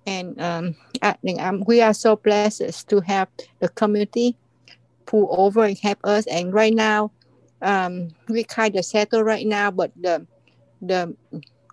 And 0.07 0.39
um, 0.41 0.75
I 1.01 1.13
think 1.13 1.41
um, 1.41 1.63
we 1.67 1.81
are 1.81 1.93
so 1.93 2.15
blessed 2.15 2.89
to 2.89 2.99
have 3.01 3.27
the 3.59 3.69
community 3.69 4.35
pull 5.05 5.27
over 5.29 5.65
and 5.65 5.77
help 5.77 5.99
us. 6.03 6.25
And 6.27 6.53
right 6.53 6.73
now, 6.73 7.11
um, 7.61 8.09
we 8.27 8.43
kind 8.43 8.75
of 8.75 8.85
settle 8.85 9.23
right 9.23 9.45
now, 9.45 9.69
but 9.71 9.91
the 9.99 10.25
the 10.81 11.15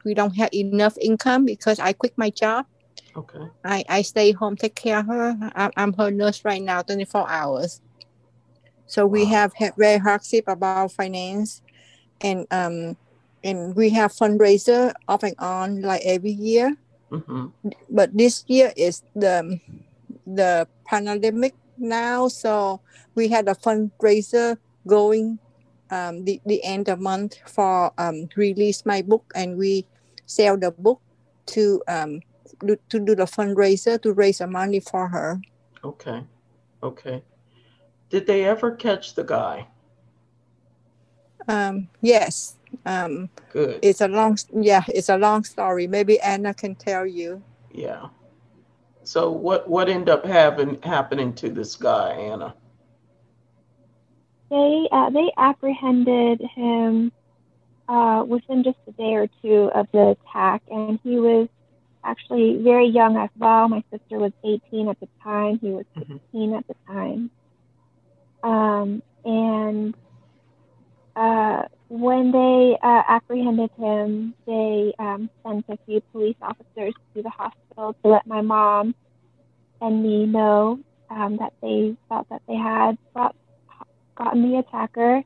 we 0.05 0.15
don't 0.15 0.37
have 0.37 0.51
enough 0.53 0.97
income 1.01 1.45
because 1.45 1.79
I 1.79 1.93
quit 1.93 2.13
my 2.17 2.31
job 2.31 2.67
Okay. 3.17 3.49
I, 3.65 3.85
I 3.89 4.03
stay 4.03 4.33
home, 4.33 4.57
take 4.57 4.75
care 4.75 4.99
of 4.99 5.07
her. 5.07 5.53
I'm, 5.55 5.71
I'm 5.77 5.93
her 5.95 6.11
nurse 6.11 6.45
right 6.45 6.63
now, 6.63 6.83
24 6.83 7.29
hours. 7.29 7.81
So 8.87 9.07
we 9.07 9.25
wow. 9.25 9.31
have 9.31 9.55
had 9.55 9.75
very 9.77 9.99
hardship 9.99 10.45
about 10.47 10.93
finance 10.93 11.63
and 12.21 12.47
um 12.51 12.97
and 13.43 13.77
we 13.77 13.91
have 13.91 14.13
fundraiser 14.13 14.93
off 15.09 15.23
and 15.23 15.35
on 15.39 15.83
like 15.83 16.03
every 16.05 16.31
year. 16.31 16.77
Mm-hmm. 17.11 17.71
But 17.91 18.17
this 18.17 18.45
year 18.47 18.73
is 18.77 19.03
the 19.15 19.61
the 20.27 20.69
pandemic 20.85 21.55
now, 21.79 22.29
so 22.29 22.81
we 23.15 23.29
had 23.29 23.49
a 23.49 23.55
fundraiser 23.55 24.59
going 24.87 25.39
um, 25.91 26.25
the, 26.25 26.41
the 26.47 26.63
end 26.65 26.89
of 26.89 27.01
month 27.01 27.37
for 27.47 27.93
um, 27.99 28.29
release 28.35 28.85
my 28.85 29.03
book 29.03 29.31
and 29.35 29.57
we 29.57 29.87
sell 30.27 30.57
the 30.57 30.71
book 30.71 31.01
to 31.47 31.83
um, 31.87 32.21
do, 32.65 32.77
to 32.89 32.99
do 33.01 33.15
the 33.15 33.25
fundraiser 33.25 34.01
to 34.03 34.13
raise 34.13 34.39
the 34.39 34.47
money 34.47 34.81
for 34.81 35.09
her. 35.09 35.41
Okay, 35.85 36.25
okay. 36.83 37.23
Did 38.11 38.27
they 38.27 38.45
ever 38.45 38.73
catch 38.73 39.15
the 39.15 39.25
guy? 39.25 39.67
Um, 41.49 41.89
yes. 42.01 42.57
Um, 42.85 43.29
Good. 43.53 43.79
It's 43.83 44.01
a 44.01 44.09
long, 44.09 44.39
yeah, 44.55 44.85
it's 44.89 45.09
a 45.09 45.17
long 45.17 45.45
story. 45.45 45.87
Maybe 45.87 46.21
Anna 46.21 46.55
can 46.55 46.75
tell 46.75 47.07
you. 47.07 47.43
Yeah. 47.73 48.09
So 49.05 49.31
what 49.31 49.69
what 49.69 49.89
ended 49.89 50.09
up 50.09 50.25
having 50.25 50.83
happening 50.83 51.33
to 51.35 51.49
this 51.49 51.77
guy, 51.77 52.11
Anna? 52.11 52.55
They 54.51 54.89
uh, 54.91 55.11
they 55.11 55.31
apprehended 55.37 56.41
him 56.55 57.13
uh, 57.89 58.25
within 58.27 58.65
just 58.65 58.79
a 58.89 58.93
day 58.93 59.15
or 59.15 59.29
two 59.43 59.71
of 59.75 59.87
the 59.93 60.17
attack, 60.19 60.63
and 60.71 60.99
he 61.05 61.21
was 61.21 61.49
actually 62.07 62.63
very 62.63 62.89
young 62.89 63.17
as 63.17 63.31
well. 63.37 63.69
My 63.69 63.83
sister 63.91 64.19
was 64.19 64.33
18 64.45 64.89
at 64.89 65.01
the 65.01 65.09
time. 65.23 65.59
He 65.59 65.71
was 65.71 65.85
mm-hmm. 65.97 66.15
16 66.15 66.41
mm-hmm. 66.41 66.55
at 66.55 66.67
the 66.69 66.75
time. 66.87 67.31
Um, 68.43 69.03
and 69.25 69.95
uh, 71.17 71.63
when 71.89 72.33
they 72.33 72.79
uh, 72.83 73.03
apprehended 73.09 73.71
him, 73.77 74.35
they 74.47 74.93
um, 74.99 75.31
sent 75.45 75.65
a 75.69 75.79
few 75.87 76.01
police 76.13 76.37
officers 76.43 76.95
to 77.15 77.23
the 77.23 77.31
hospital 77.31 77.97
to 78.03 78.09
let 78.09 78.27
my 78.27 78.41
mom 78.41 78.95
and 79.81 80.03
me 80.03 80.27
know 80.27 80.79
um, 81.11 81.37
that 81.39 81.53
they 81.63 81.97
felt 82.09 82.29
that 82.29 82.43
they 82.49 82.57
had 82.57 82.99
brought, 83.13 83.35
gotten 84.17 84.51
the 84.51 84.59
attacker 84.59 85.23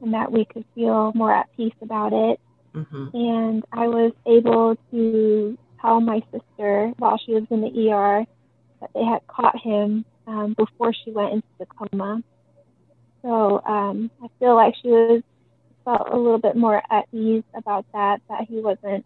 and 0.00 0.14
that 0.14 0.30
we 0.30 0.44
could 0.44 0.64
feel 0.74 1.12
more 1.14 1.32
at 1.32 1.54
peace 1.56 1.74
about 1.80 2.12
it. 2.12 2.40
Mm-hmm. 2.74 3.08
And 3.14 3.64
I 3.72 3.86
was 3.88 4.12
able 4.26 4.76
to 4.90 5.58
tell 5.82 6.00
my 6.00 6.22
sister 6.32 6.92
while 6.98 7.18
she 7.18 7.34
was 7.34 7.44
in 7.50 7.60
the 7.60 7.90
ER 7.90 8.24
that 8.80 8.90
they 8.94 9.04
had 9.04 9.26
caught 9.26 9.58
him 9.58 10.04
um, 10.26 10.54
before 10.56 10.92
she 10.92 11.10
went 11.10 11.34
into 11.34 11.48
the 11.58 11.66
coma. 11.66 12.22
So 13.22 13.62
um, 13.64 14.10
I 14.22 14.28
feel 14.38 14.54
like 14.54 14.74
she 14.80 14.88
was 14.88 15.22
felt 15.84 16.08
a 16.10 16.16
little 16.16 16.38
bit 16.38 16.56
more 16.56 16.82
at 16.90 17.06
ease 17.12 17.42
about 17.54 17.84
that, 17.92 18.20
that 18.28 18.46
he 18.48 18.60
wasn't 18.60 19.04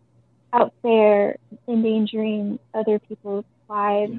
out 0.52 0.72
there 0.82 1.36
endangering 1.68 2.58
other 2.74 2.98
people's 2.98 3.44
lives. 3.68 4.18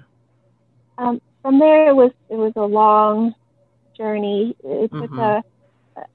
Um, 0.98 1.22
from 1.42 1.60
there, 1.60 1.90
it 1.90 1.96
was 1.96 2.12
it 2.30 2.36
was 2.36 2.54
a 2.56 2.66
long 2.66 3.34
journey. 3.96 4.56
It 4.64 4.92
took 4.92 5.12
mm-hmm. 5.12 5.20
a 5.20 5.44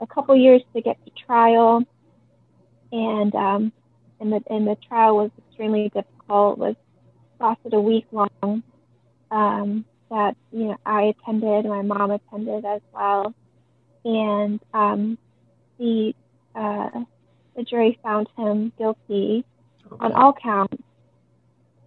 a 0.00 0.06
couple 0.06 0.36
years 0.36 0.62
to 0.74 0.82
get 0.82 0.98
to 1.04 1.10
trial, 1.26 1.84
and 2.90 3.34
um, 3.34 3.72
and 4.20 4.32
the 4.32 4.42
and 4.50 4.66
the 4.66 4.76
trial 4.88 5.16
was 5.16 5.30
extremely 5.48 5.84
difficult. 5.84 6.21
It 6.32 6.58
was 6.58 6.76
lasted 7.38 7.74
a 7.74 7.80
week 7.80 8.06
long. 8.10 8.62
Um, 9.30 9.84
that 10.12 10.36
you 10.52 10.64
know 10.66 10.76
I 10.84 11.14
attended, 11.14 11.64
my 11.64 11.82
mom 11.82 12.10
attended 12.10 12.64
as 12.64 12.82
well, 12.92 13.34
and 14.04 14.60
um, 14.74 15.18
the 15.78 16.14
uh, 16.54 17.04
the 17.56 17.62
jury 17.62 17.98
found 18.02 18.28
him 18.36 18.72
guilty 18.78 19.44
okay. 19.86 19.96
on 20.00 20.12
all 20.12 20.34
counts. 20.34 20.82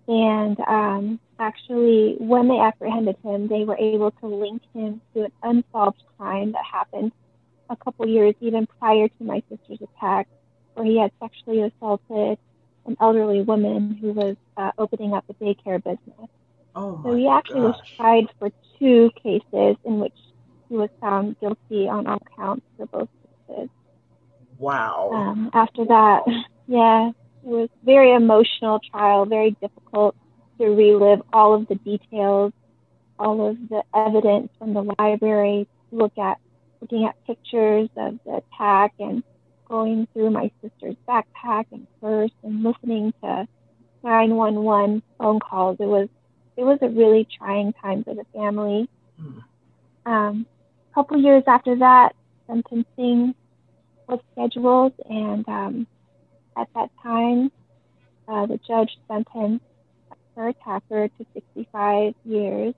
And 0.07 0.59
um, 0.59 1.19
actually, 1.39 2.15
when 2.19 2.47
they 2.47 2.59
apprehended 2.59 3.17
him, 3.23 3.47
they 3.47 3.63
were 3.63 3.77
able 3.77 4.11
to 4.11 4.27
link 4.27 4.61
him 4.73 5.01
to 5.13 5.25
an 5.25 5.31
unsolved 5.43 6.01
crime 6.17 6.51
that 6.51 6.63
happened 6.63 7.11
a 7.69 7.75
couple 7.75 8.07
years 8.07 8.35
even 8.39 8.67
prior 8.79 9.07
to 9.07 9.23
my 9.23 9.41
sister's 9.49 9.79
attack, 9.81 10.27
where 10.73 10.85
he 10.85 10.99
had 10.99 11.11
sexually 11.19 11.61
assaulted 11.61 12.37
an 12.85 12.97
elderly 12.99 13.41
woman 13.41 13.97
who 13.99 14.11
was 14.13 14.35
uh, 14.57 14.71
opening 14.77 15.13
up 15.13 15.25
a 15.29 15.33
daycare 15.35 15.83
business. 15.83 16.29
Oh 16.75 17.01
so 17.03 17.15
he 17.15 17.27
actually 17.27 17.61
gosh. 17.61 17.77
was 17.77 17.89
tried 17.95 18.25
for 18.37 18.51
two 18.79 19.09
cases 19.21 19.77
in 19.85 19.99
which 19.99 20.17
he 20.69 20.75
was 20.75 20.89
found 20.99 21.39
guilty 21.39 21.87
on 21.87 22.05
all 22.07 22.21
counts 22.35 22.65
for 22.77 22.85
both 22.87 23.09
cases. 23.47 23.69
Wow. 24.57 25.11
Um, 25.13 25.49
after 25.53 25.85
that, 25.85 26.23
yeah, 26.67 27.09
it 27.09 27.47
was 27.47 27.69
very 27.83 28.13
emotional 28.13 28.79
trial, 28.91 29.25
very 29.25 29.51
difficult 29.61 30.15
to 30.59 30.65
relive 30.67 31.21
all 31.33 31.53
of 31.53 31.67
the 31.67 31.75
details, 31.75 32.53
all 33.19 33.49
of 33.49 33.57
the 33.69 33.83
evidence 33.93 34.49
from 34.57 34.73
the 34.73 34.93
library, 34.99 35.67
look 35.91 36.17
at 36.17 36.39
looking 36.81 37.05
at 37.05 37.15
pictures 37.25 37.89
of 37.95 38.19
the 38.25 38.41
attack 38.43 38.93
and 38.99 39.23
going 39.67 40.07
through 40.13 40.31
my 40.31 40.51
sister's 40.62 40.95
backpack 41.07 41.65
and 41.72 41.88
purse 42.01 42.31
and 42.43 42.63
listening 42.63 43.13
to 43.24 43.48
911 44.03 45.01
phone 45.17 45.39
calls. 45.39 45.77
It 45.79 45.88
was 45.88 46.07
it 46.57 46.63
was 46.63 46.79
a 46.81 46.88
really 46.88 47.27
trying 47.38 47.74
time 47.74 48.03
for 48.03 48.13
the 48.13 48.25
family. 48.34 48.88
Mm. 49.22 49.43
Um, 50.05 50.45
a 50.91 50.93
couple 50.93 51.22
years 51.22 51.43
after 51.48 51.75
that, 51.77 52.15
sentencing 52.48 53.36
was 54.07 54.19
scheduled, 54.31 54.93
and 55.10 55.48
um, 55.50 55.88
at 56.55 56.69
that 56.75 56.89
time, 57.03 57.51
uh, 58.27 58.45
the 58.45 58.60
judge 58.65 58.91
sentenced 59.07 59.65
her 60.36 60.50
attacker 60.50 61.07
to 61.07 61.25
65 61.34 62.13
years 62.24 62.74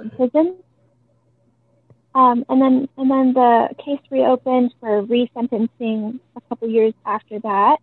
in 0.00 0.10
prison. 0.10 0.56
Um, 2.14 2.44
and 2.48 2.62
then, 2.62 2.88
and 2.96 3.10
then 3.10 3.32
the 3.32 3.70
case 3.84 4.00
reopened 4.10 4.72
for 4.78 5.02
resentencing 5.02 6.20
a 6.36 6.40
couple 6.48 6.68
years 6.68 6.94
after 7.04 7.40
that. 7.40 7.78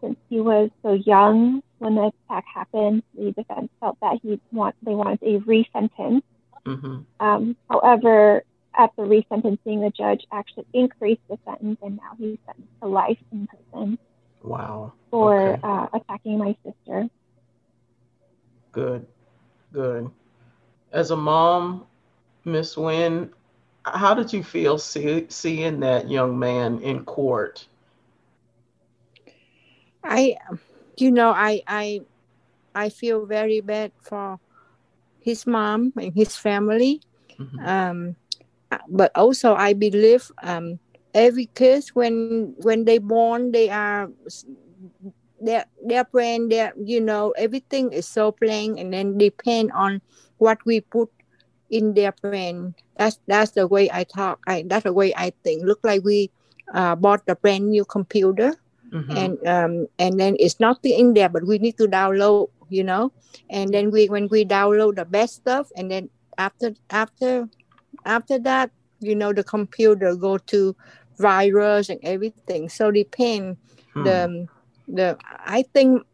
Since 0.00 0.16
he 0.30 0.40
was 0.40 0.70
so 0.82 0.92
young 0.92 1.62
when 1.78 1.94
the 1.94 2.12
attack 2.28 2.44
happened, 2.52 3.02
the 3.16 3.32
defense 3.32 3.70
felt 3.80 3.98
that 4.00 4.18
he 4.22 4.40
want 4.52 4.76
they 4.82 4.94
wanted 4.94 5.18
a 5.22 5.38
resentence. 5.38 6.22
Mm-hmm. 6.64 6.98
Um, 7.20 7.56
however, 7.70 8.42
at 8.76 8.94
the 8.96 9.02
resentencing, 9.02 9.80
the 9.80 9.92
judge 9.96 10.26
actually 10.32 10.66
increased 10.72 11.22
the 11.28 11.38
sentence, 11.44 11.78
and 11.82 11.96
now 11.96 12.12
he's 12.18 12.38
sentenced 12.46 12.80
to 12.82 12.88
life 12.88 13.18
in 13.32 13.46
prison. 13.46 13.98
Wow. 14.42 14.92
For 15.10 15.54
okay. 15.54 15.60
uh, 15.62 15.86
attacking 15.94 16.38
my 16.38 16.56
sister. 16.64 17.08
Good, 18.72 19.06
good. 19.72 20.10
As 20.92 21.10
a 21.10 21.16
mom, 21.16 21.86
Miss 22.44 22.74
Nguyen, 22.76 23.30
how 23.86 24.14
did 24.14 24.32
you 24.32 24.42
feel 24.42 24.78
see, 24.78 25.26
seeing 25.28 25.80
that 25.80 26.10
young 26.10 26.38
man 26.38 26.80
in 26.80 27.04
court? 27.04 27.66
I, 30.02 30.36
you 30.96 31.10
know, 31.10 31.30
I, 31.30 31.62
I, 31.66 32.00
I 32.74 32.88
feel 32.90 33.26
very 33.26 33.60
bad 33.60 33.92
for 34.02 34.38
his 35.20 35.46
mom 35.46 35.92
and 35.96 36.14
his 36.14 36.36
family. 36.36 37.00
Mm-hmm. 37.38 37.66
Um, 37.66 38.16
but 38.88 39.12
also 39.14 39.54
I 39.54 39.72
believe 39.72 40.30
um, 40.42 40.78
every 41.14 41.46
kids 41.54 41.94
when 41.94 42.54
when 42.58 42.84
they 42.84 42.98
born 42.98 43.52
they 43.52 43.70
are 43.70 44.10
their 45.40 45.64
their 45.84 46.04
brain 46.04 46.48
their 46.48 46.72
you 46.76 47.00
know 47.00 47.32
everything 47.38 47.92
is 47.92 48.06
so 48.06 48.32
plain 48.32 48.78
and 48.78 48.92
then 48.92 49.18
depend 49.18 49.70
on 49.72 50.00
what 50.38 50.58
we 50.64 50.80
put 50.80 51.10
in 51.70 51.94
their 51.94 52.12
brain 52.12 52.74
that's 52.96 53.18
that's 53.26 53.52
the 53.52 53.66
way 53.66 53.90
I 53.92 54.04
talk. 54.04 54.40
I 54.46 54.64
that's 54.66 54.84
the 54.84 54.92
way 54.92 55.12
I 55.16 55.32
think. 55.44 55.64
Look 55.64 55.80
like 55.82 56.02
we 56.04 56.30
uh, 56.72 56.96
bought 56.96 57.22
a 57.28 57.36
brand 57.36 57.70
new 57.70 57.84
computer. 57.84 58.54
Mm-hmm. 58.92 59.16
and 59.16 59.46
um, 59.48 59.88
and 59.98 60.20
then 60.20 60.36
it's 60.38 60.60
nothing 60.60 60.96
in 60.96 61.14
there 61.14 61.28
but 61.28 61.44
we 61.44 61.58
need 61.58 61.76
to 61.78 61.88
download 61.88 62.50
you 62.68 62.84
know? 62.84 63.12
And 63.50 63.74
then 63.74 63.90
we 63.90 64.08
when 64.08 64.28
we 64.28 64.44
download 64.44 64.96
the 64.96 65.04
best 65.04 65.34
stuff 65.34 65.70
and 65.76 65.90
then 65.90 66.08
after 66.38 66.74
after 66.90 67.48
after 68.04 68.38
that 68.40 68.70
you 69.00 69.14
know 69.14 69.32
the 69.32 69.44
computer 69.44 70.14
go 70.14 70.38
to 70.38 70.76
virus 71.18 71.88
and 71.88 72.00
everything. 72.02 72.68
So 72.68 72.90
depend 72.90 73.56
hmm. 73.92 74.04
the 74.04 74.46
the 74.88 75.18
i 75.44 75.62
think 75.74 76.06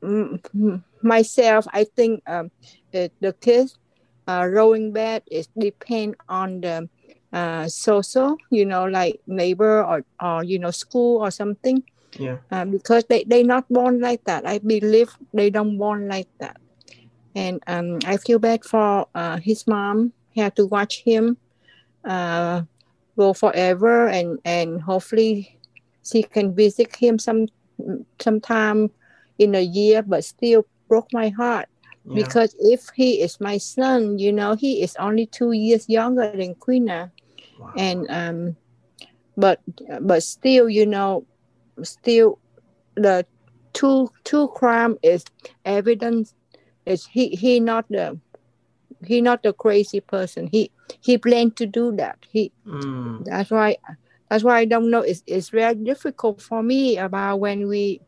myself 1.02 1.66
i 1.74 1.84
think 1.84 2.22
um, 2.26 2.50
the, 2.92 3.10
the 3.20 3.34
kids 3.34 3.76
uh, 4.26 4.46
rowing 4.50 4.92
bad 4.92 5.22
is 5.30 5.48
depend 5.58 6.16
on 6.28 6.60
the 6.60 6.88
uh, 7.32 7.66
social 7.68 8.36
you 8.50 8.64
know 8.64 8.84
like 8.84 9.20
neighbor 9.26 9.82
or, 9.82 10.04
or 10.22 10.44
you 10.44 10.58
know 10.58 10.70
school 10.70 11.22
or 11.22 11.30
something. 11.30 11.82
Yeah. 12.18 12.38
Uh, 12.50 12.66
because 12.66 13.04
they 13.08 13.24
they 13.24 13.42
not 13.42 13.68
born 13.68 14.00
like 14.00 14.24
that. 14.24 14.46
I 14.46 14.58
believe 14.58 15.10
they 15.32 15.50
don't 15.50 15.78
born 15.78 16.08
like 16.08 16.28
that. 16.38 16.56
And 17.34 17.62
um, 17.66 17.98
i 18.04 18.18
feel 18.18 18.38
bad 18.38 18.64
for 18.64 19.08
uh, 19.14 19.38
his 19.38 19.66
mom. 19.66 20.12
Had 20.36 20.56
to 20.56 20.66
watch 20.66 21.02
him 21.04 21.36
uh, 22.04 22.62
go 23.16 23.32
forever 23.32 24.08
and 24.08 24.38
and 24.44 24.82
hopefully 24.82 25.58
she 26.04 26.22
can 26.22 26.54
visit 26.54 26.94
him 26.96 27.18
some 27.18 27.46
sometime 28.20 28.90
in 29.38 29.54
a 29.54 29.60
year 29.60 30.02
but 30.02 30.24
still 30.24 30.66
broke 30.88 31.08
my 31.12 31.28
heart 31.28 31.68
yeah. 32.04 32.14
because 32.14 32.54
if 32.58 32.88
he 32.94 33.20
is 33.20 33.40
my 33.40 33.58
son 33.58 34.18
you 34.18 34.32
know 34.32 34.54
he 34.54 34.82
is 34.82 34.96
only 34.96 35.26
two 35.26 35.52
years 35.52 35.88
younger 35.88 36.30
than 36.36 36.54
Queena 36.54 37.10
wow. 37.58 37.72
and 37.76 38.06
um 38.10 38.56
but 39.36 39.60
but 40.00 40.22
still 40.22 40.68
you 40.68 40.86
know 40.86 41.24
still 41.82 42.38
the 42.94 43.24
two 43.72 44.10
two 44.24 44.48
crime 44.48 44.98
is 45.02 45.24
evidence 45.64 46.34
is 46.86 47.06
he 47.06 47.28
he 47.28 47.60
not 47.60 47.86
the 47.88 48.18
he 49.06 49.20
not 49.20 49.44
a 49.46 49.52
crazy 49.52 50.00
person 50.00 50.46
he 50.46 50.70
he 51.00 51.16
planned 51.16 51.56
to 51.56 51.66
do 51.66 51.94
that 51.96 52.18
he 52.30 52.52
mm. 52.66 53.24
that's 53.24 53.50
why 53.50 53.76
that's 54.28 54.44
why 54.44 54.58
i 54.58 54.64
don't 54.64 54.90
know 54.90 55.00
it's, 55.00 55.22
it's 55.26 55.48
very 55.48 55.74
difficult 55.74 56.40
for 56.40 56.62
me 56.62 56.98
about 56.98 57.40
when 57.40 57.66
we 57.66 58.00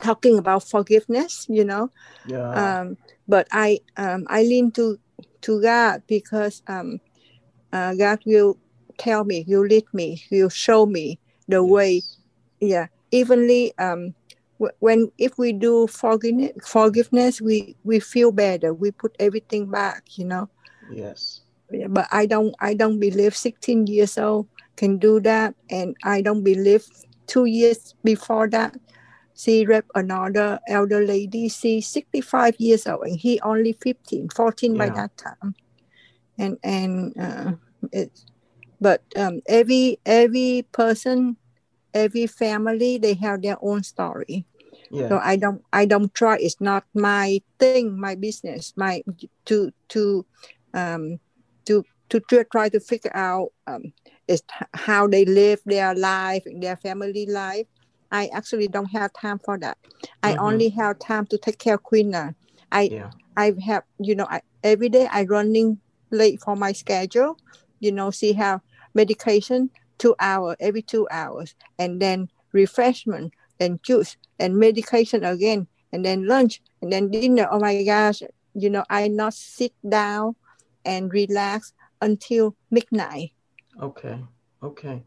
talking 0.00 0.38
about 0.38 0.62
forgiveness 0.62 1.46
you 1.48 1.64
know? 1.64 1.90
Yeah. 2.26 2.74
um 2.80 2.96
but 3.26 3.46
i 3.52 3.78
um 3.96 4.26
i 4.28 4.42
lean 4.42 4.70
to 4.70 4.98
to 5.40 5.60
god 5.60 6.02
because 6.06 6.62
um 6.68 7.00
uh, 7.72 7.94
god 7.94 8.18
will 8.26 8.56
tell 8.98 9.24
me 9.24 9.44
will 9.48 9.66
lead 9.66 9.84
me 9.92 10.22
will 10.30 10.48
show 10.48 10.86
me 10.86 11.18
the 11.48 11.62
yes. 11.62 11.70
way. 11.70 12.02
Yeah. 12.60 12.86
Evenly 13.10 13.72
um 13.78 14.14
when 14.80 15.10
if 15.18 15.38
we 15.38 15.52
do 15.52 15.86
forgiveness, 15.86 16.52
forgiveness 16.66 17.40
we 17.40 17.68
we 17.84 17.98
feel 18.00 18.32
better. 18.32 18.72
We 18.72 18.90
put 18.90 19.14
everything 19.18 19.70
back 19.70 20.04
you 20.16 20.24
know? 20.24 20.48
Yes. 20.90 21.40
Yeah, 21.70 21.86
but 21.88 22.06
i 22.10 22.26
don't 22.26 22.54
i 22.60 22.74
don't 22.74 22.98
believe 22.98 23.36
16 23.36 23.86
years 23.86 24.18
old 24.18 24.46
can 24.76 24.98
do 24.98 25.20
that 25.20 25.54
and 25.70 25.96
i 26.04 26.20
don't 26.20 26.42
believe 26.44 26.84
two 27.26 27.44
years 27.46 27.94
before 28.02 28.48
that 28.48 28.74
she 29.38 29.64
raped 29.64 29.90
another 29.94 30.58
elder 30.68 31.04
lady 31.04 31.48
she's 31.48 31.86
65 31.86 32.56
years 32.58 32.86
old 32.86 33.04
and 33.04 33.16
he 33.16 33.40
only 33.40 33.72
15 33.72 34.28
14 34.30 34.74
yeah. 34.74 34.78
by 34.78 34.88
that 34.94 35.16
time 35.16 35.54
and 36.38 36.58
and 36.64 37.14
uh, 37.18 37.52
it's 37.92 38.26
but 38.80 39.02
um, 39.16 39.40
every 39.46 39.98
every 40.04 40.66
person 40.72 41.36
every 41.94 42.26
family 42.26 42.98
they 42.98 43.14
have 43.14 43.40
their 43.42 43.56
own 43.62 43.82
story 43.82 44.44
yeah. 44.90 45.08
so 45.08 45.20
i 45.22 45.36
don't 45.36 45.62
i 45.72 45.86
don't 45.86 46.12
try 46.14 46.36
it's 46.40 46.60
not 46.60 46.84
my 46.94 47.40
thing 47.58 47.98
my 47.98 48.14
business 48.14 48.72
my 48.76 49.02
to 49.44 49.70
to 49.88 50.26
um 50.74 51.18
to 51.64 51.84
to 52.08 52.20
try 52.50 52.68
to 52.68 52.80
figure 52.80 53.14
out 53.14 53.52
um 53.66 53.92
is 54.26 54.42
how 54.74 55.06
they 55.06 55.24
live 55.24 55.60
their 55.64 55.94
life 55.94 56.42
their 56.60 56.76
family 56.76 57.26
life 57.26 57.66
i 58.10 58.26
actually 58.28 58.68
don't 58.68 58.90
have 58.90 59.12
time 59.12 59.38
for 59.38 59.58
that 59.58 59.78
i 60.22 60.32
mm-hmm. 60.32 60.44
only 60.44 60.68
have 60.68 60.98
time 60.98 61.26
to 61.26 61.38
take 61.38 61.58
care 61.58 61.74
of 61.74 61.82
queen 61.82 62.14
i 62.72 62.82
yeah. 62.82 63.10
i 63.36 63.52
have 63.64 63.82
you 63.98 64.14
know 64.14 64.26
I, 64.28 64.40
every 64.62 64.88
day 64.88 65.08
i 65.10 65.24
running 65.24 65.80
late 66.10 66.40
for 66.40 66.56
my 66.56 66.72
schedule. 66.72 67.38
You 67.80 67.92
know, 67.92 68.10
she 68.10 68.32
have 68.34 68.60
medication 68.94 69.70
two 69.98 70.14
hours 70.20 70.56
every 70.60 70.82
two 70.82 71.08
hours, 71.10 71.54
and 71.78 72.00
then 72.00 72.28
refreshment 72.52 73.32
and 73.60 73.82
juice 73.82 74.16
and 74.38 74.56
medication 74.56 75.24
again, 75.24 75.66
and 75.92 76.04
then 76.04 76.26
lunch 76.26 76.62
and 76.82 76.92
then 76.92 77.10
dinner. 77.10 77.48
Oh 77.50 77.58
my 77.58 77.82
gosh, 77.82 78.22
you 78.54 78.70
know, 78.70 78.84
I 78.88 79.08
not 79.08 79.34
sit 79.34 79.72
down 79.88 80.36
and 80.84 81.12
relax 81.12 81.72
until 82.00 82.56
midnight. 82.70 83.32
Okay, 83.80 84.18
okay. 84.62 85.02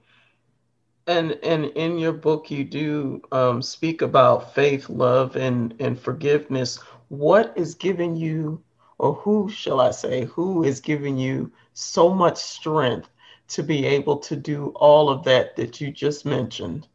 And 1.08 1.32
and 1.44 1.66
in 1.66 1.98
your 1.98 2.14
book, 2.14 2.52
you 2.52 2.64
do 2.64 3.22
um, 3.32 3.62
speak 3.62 4.02
about 4.02 4.54
faith, 4.54 4.90
love, 4.90 5.36
and 5.36 5.74
and 5.80 6.00
forgiveness. 6.00 6.78
What 7.10 7.54
is 7.56 7.76
giving 7.76 8.16
you, 8.16 8.64
or 8.98 9.14
who 9.16 9.50
shall 9.50 9.82
I 9.82 9.92
say, 9.92 10.26
who 10.26 10.64
is 10.64 10.80
giving 10.80 11.18
you 11.18 11.52
so 11.74 12.14
much 12.14 12.38
strength 12.38 13.10
to 13.50 13.64
be 13.64 13.86
able 13.86 14.18
to 14.18 14.36
do 14.36 14.68
all 14.76 15.10
of 15.10 15.24
that 15.24 15.56
that 15.56 15.82
you 15.82 15.92
just 15.92 16.26
mentioned? 16.26 16.88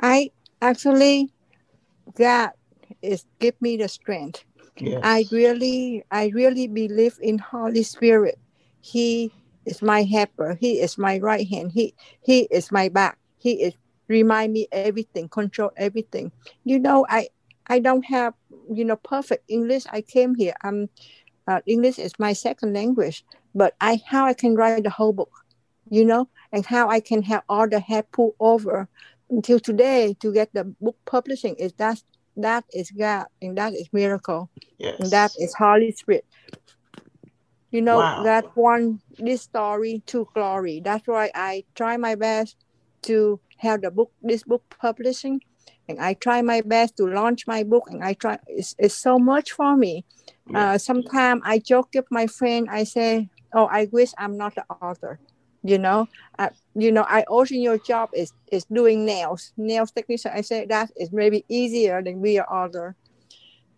I 0.00 0.30
actually, 0.62 1.32
God 2.14 2.50
is 3.02 3.26
give 3.40 3.60
me 3.60 3.76
the 3.76 3.88
strength. 3.88 4.44
Yes. 4.78 5.00
I 5.02 5.24
really, 5.30 6.04
I 6.10 6.28
really 6.28 6.66
believe 6.66 7.18
in 7.20 7.38
Holy 7.38 7.82
Spirit. 7.82 8.38
He 8.80 9.32
is 9.66 9.82
my 9.82 10.02
helper. 10.02 10.56
He 10.60 10.80
is 10.80 10.98
my 10.98 11.18
right 11.18 11.46
hand. 11.46 11.72
He 11.72 11.94
he 12.22 12.42
is 12.50 12.70
my 12.72 12.88
back. 12.88 13.18
He 13.38 13.62
is 13.62 13.74
remind 14.08 14.52
me 14.52 14.68
everything, 14.72 15.28
control 15.28 15.70
everything. 15.76 16.32
You 16.64 16.78
know, 16.78 17.06
I 17.08 17.28
I 17.66 17.78
don't 17.78 18.04
have 18.06 18.34
you 18.72 18.84
know 18.84 18.96
perfect 18.96 19.44
English. 19.48 19.84
I 19.90 20.02
came 20.02 20.34
here. 20.34 20.54
Um, 20.62 20.88
uh, 21.46 21.60
English 21.66 21.98
is 21.98 22.12
my 22.18 22.32
second 22.32 22.72
language, 22.72 23.24
but 23.54 23.74
I 23.80 24.00
how 24.06 24.24
I 24.26 24.34
can 24.34 24.54
write 24.54 24.82
the 24.82 24.90
whole 24.90 25.12
book, 25.12 25.44
you 25.90 26.04
know, 26.04 26.28
and 26.52 26.64
how 26.64 26.88
I 26.88 27.00
can 27.00 27.22
have 27.22 27.42
all 27.48 27.68
the 27.68 27.80
help 27.80 28.10
pulled 28.12 28.34
over 28.40 28.88
until 29.30 29.60
today 29.60 30.16
to 30.20 30.32
get 30.32 30.52
the 30.54 30.64
book 30.64 30.96
publishing 31.04 31.54
is 31.56 31.72
that 31.74 32.02
that 32.36 32.64
is 32.72 32.90
God 32.90 33.26
and 33.42 33.56
that 33.58 33.74
is 33.74 33.88
miracle. 33.92 34.50
Yes. 34.78 34.96
And 35.00 35.10
that 35.10 35.32
is 35.38 35.54
Holy 35.54 35.92
Spirit. 35.92 36.24
You 37.74 37.82
know, 37.82 37.98
wow. 37.98 38.22
that 38.22 38.56
one 38.56 39.00
this 39.18 39.42
story 39.42 40.00
to 40.06 40.28
glory. 40.32 40.78
That's 40.78 41.08
why 41.08 41.32
I 41.34 41.64
try 41.74 41.96
my 41.96 42.14
best 42.14 42.54
to 43.02 43.40
have 43.58 43.82
the 43.82 43.90
book 43.90 44.12
this 44.22 44.44
book 44.44 44.62
publishing 44.80 45.40
and 45.88 45.98
I 45.98 46.14
try 46.14 46.40
my 46.40 46.60
best 46.60 46.96
to 46.98 47.06
launch 47.08 47.48
my 47.48 47.64
book 47.64 47.90
and 47.90 48.04
I 48.04 48.14
try 48.14 48.38
it's, 48.46 48.76
it's 48.78 48.94
so 48.94 49.18
much 49.18 49.50
for 49.50 49.76
me. 49.76 50.04
Yeah. 50.48 50.74
Uh, 50.74 50.78
sometimes 50.78 51.42
I 51.44 51.58
joke 51.58 51.88
with 51.92 52.06
my 52.12 52.28
friend, 52.28 52.68
I 52.70 52.84
say, 52.84 53.28
Oh, 53.52 53.66
I 53.66 53.88
wish 53.90 54.10
I'm 54.18 54.36
not 54.36 54.54
the 54.54 54.64
author 54.70 55.18
you 55.66 55.78
know 55.78 56.06
uh, 56.38 56.50
you 56.74 56.92
know 56.92 57.06
i 57.08 57.22
also 57.22 57.54
your 57.54 57.78
job 57.78 58.10
is 58.12 58.34
is 58.52 58.66
doing 58.66 59.06
nails 59.06 59.54
nails 59.56 59.90
technician 59.90 60.30
i 60.34 60.42
say 60.42 60.66
that 60.66 60.90
is 60.94 61.10
maybe 61.10 61.42
easier 61.48 62.02
than 62.02 62.20
we 62.20 62.38
are 62.38 62.66
other 62.66 62.94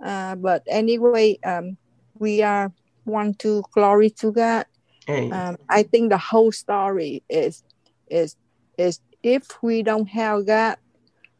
uh, 0.04 0.35
but 0.35 0.64
anyway 0.66 1.38
um, 1.44 1.76
we 2.18 2.42
are 2.42 2.72
want 3.06 3.38
to 3.38 3.62
glory 3.72 4.10
to 4.10 4.32
god 4.32 4.66
hey. 5.06 5.30
um, 5.30 5.56
i 5.68 5.82
think 5.82 6.10
the 6.10 6.18
whole 6.18 6.52
story 6.52 7.22
is 7.28 7.62
is 8.08 8.36
is 8.78 9.00
if 9.22 9.62
we 9.62 9.82
don't 9.82 10.08
have 10.08 10.46
god 10.46 10.76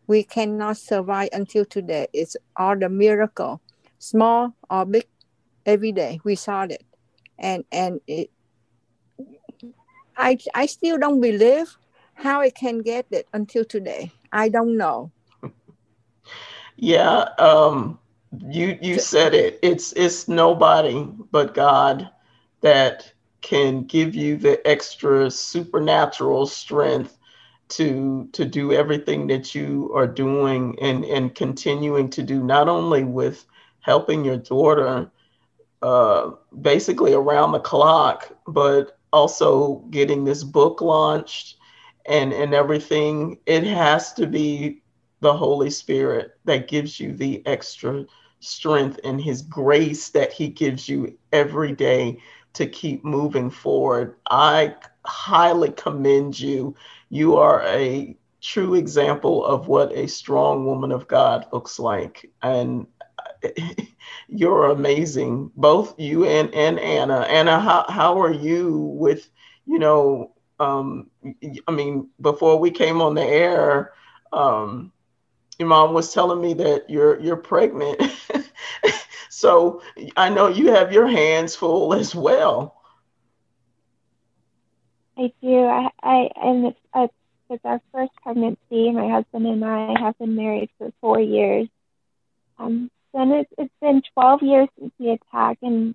we 0.07 0.22
cannot 0.22 0.76
survive 0.76 1.29
until 1.33 1.64
today 1.64 2.07
it's 2.12 2.37
all 2.57 2.79
the 2.79 2.88
miracle 2.88 3.61
small 3.98 4.55
or 4.70 4.85
big 4.85 5.07
every 5.64 5.92
day 5.92 6.20
we 6.24 6.35
saw 6.35 6.62
it 6.62 6.85
and 7.38 7.64
and 7.72 8.00
it, 8.07 8.31
I 10.16 10.38
I 10.55 10.66
still 10.66 10.98
don't 10.98 11.20
believe 11.20 11.76
how 12.14 12.40
I 12.40 12.50
can 12.50 12.79
get 12.79 13.07
it 13.11 13.29
until 13.33 13.64
today. 13.64 14.12
I 14.33 14.48
don't 14.48 14.76
know. 14.76 15.12
yeah, 16.76 17.29
um, 17.38 17.98
you 18.49 18.79
you 18.81 18.99
said 18.99 19.35
it. 19.35 19.59
It's 19.62 19.93
it's 19.93 20.29
nobody 20.29 21.07
but 21.31 21.55
God 21.55 22.11
that 22.61 23.12
can 23.41 23.85
give 23.85 24.15
you 24.15 24.37
the 24.37 24.67
extra 24.67 25.31
supernatural 25.31 26.47
strength 26.47 27.19
to 27.69 28.29
to 28.33 28.45
do 28.45 28.73
everything 28.73 29.27
that 29.29 29.55
you 29.55 29.93
are 29.95 30.07
doing 30.07 30.77
and 30.81 31.05
and 31.05 31.35
continuing 31.35 32.09
to 32.11 32.23
do 32.23 32.43
not 32.43 32.69
only 32.69 33.05
with 33.05 33.45
helping 33.81 34.25
your 34.25 34.37
daughter 34.37 35.11
uh, 35.83 36.31
basically 36.61 37.12
around 37.12 37.53
the 37.53 37.61
clock 37.61 38.31
but 38.47 38.99
also 39.12 39.77
getting 39.91 40.25
this 40.25 40.43
book 40.45 40.81
launched 40.81 41.57
and 42.07 42.33
and 42.33 42.55
everything 42.55 43.39
it 43.47 43.65
has 43.65 44.12
to 44.12 44.27
be 44.27 44.83
the 45.27 45.37
holy 45.37 45.71
spirit 45.71 46.39
that 46.45 46.69
gives 46.69 47.01
you 47.01 47.12
the 47.12 47.45
extra 47.47 48.05
strength 48.39 49.01
and 49.03 49.21
his 49.21 49.43
grace 49.43 50.11
that 50.11 50.33
he 50.33 50.47
gives 50.47 50.89
you 50.89 51.19
every 51.33 51.73
day 51.73 52.17
to 52.53 52.65
keep 52.65 53.05
moving 53.05 53.51
forward. 53.51 54.15
I 54.31 54.77
highly 55.05 55.73
commend 55.73 56.39
you. 56.39 56.77
You 57.11 57.39
are 57.39 57.65
a 57.65 58.17
true 58.41 58.75
example 58.77 59.45
of 59.45 59.67
what 59.67 59.91
a 59.91 60.07
strong 60.07 60.65
woman 60.65 60.93
of 60.93 61.09
god 61.09 61.49
looks 61.53 61.81
like. 61.81 62.31
And 62.41 62.87
you're 64.29 64.67
amazing, 64.67 65.51
both 65.57 65.99
you 65.99 66.25
and, 66.25 66.55
and 66.55 66.79
Anna. 66.79 67.23
Anna, 67.23 67.59
how, 67.59 67.85
how 67.89 68.21
are 68.23 68.33
you 68.33 68.77
with, 68.79 69.29
you 69.67 69.81
know, 69.81 70.31
um, 70.61 71.11
I 71.67 71.73
mean, 71.73 72.11
before 72.21 72.61
we 72.61 72.71
came 72.71 73.03
on 73.03 73.15
the 73.17 73.25
air, 73.25 73.93
um, 74.33 74.93
your 75.59 75.69
mom 75.69 75.95
was 75.95 76.12
telling 76.12 76.40
me 76.40 76.55
that 76.55 76.90
you're 76.90 77.19
you're 77.21 77.37
pregnant. 77.37 78.01
so 79.29 79.83
I 80.16 80.29
know 80.31 80.49
you 80.49 80.73
have 80.73 80.92
your 80.92 81.07
hands 81.07 81.55
full 81.57 81.95
as 81.95 82.14
well. 82.14 82.75
I 85.19 85.33
do. 85.42 85.64
I, 85.64 85.90
I 86.03 86.31
and 86.37 86.66
it's, 86.66 86.81
it's, 86.95 87.14
it's 87.51 87.64
our 87.64 87.81
first 87.92 88.12
pregnancy. 88.23 88.90
My 88.90 89.09
husband 89.11 89.47
and 89.47 89.64
I 89.64 90.01
have 90.01 90.19
been 90.19 90.37
married 90.37 90.71
for 90.79 90.92
four 91.01 91.21
years. 91.21 91.69
Um, 92.59 92.90
and 93.14 93.33
it's 93.33 93.53
it's 93.59 93.75
been 93.81 94.03
12 94.14 94.42
years 94.42 94.69
since 94.79 94.92
the 94.99 95.11
attack, 95.11 95.59
and 95.62 95.95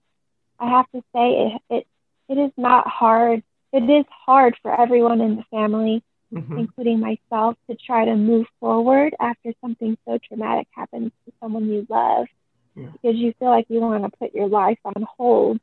I 0.60 0.70
have 0.70 0.90
to 0.92 1.02
say 1.14 1.52
it 1.54 1.62
it 1.70 1.88
it 2.30 2.38
is 2.38 2.52
not 2.58 2.88
hard. 2.88 3.44
It 3.74 3.84
is 3.90 4.06
hard 4.26 4.56
for 4.62 4.74
everyone 4.80 5.22
in 5.22 5.38
the 5.38 5.44
family, 5.52 6.04
mm-hmm. 6.34 6.58
including 6.58 7.00
myself, 7.00 7.58
to 7.70 7.76
try 7.76 8.06
to 8.06 8.16
move 8.16 8.46
forward 8.60 9.16
after 9.20 9.54
something 9.62 9.98
so 10.06 10.18
traumatic 10.18 10.68
happens 10.72 11.12
to 11.26 11.34
someone 11.40 11.68
you 11.68 11.86
love, 11.90 12.28
yeah. 12.76 12.88
because 12.92 13.16
you 13.16 13.34
feel 13.40 13.50
like 13.50 13.66
you 13.70 13.80
want 13.80 14.04
to 14.04 14.18
put 14.18 14.34
your 14.34 14.48
life 14.48 14.80
on 14.86 15.06
hold 15.18 15.60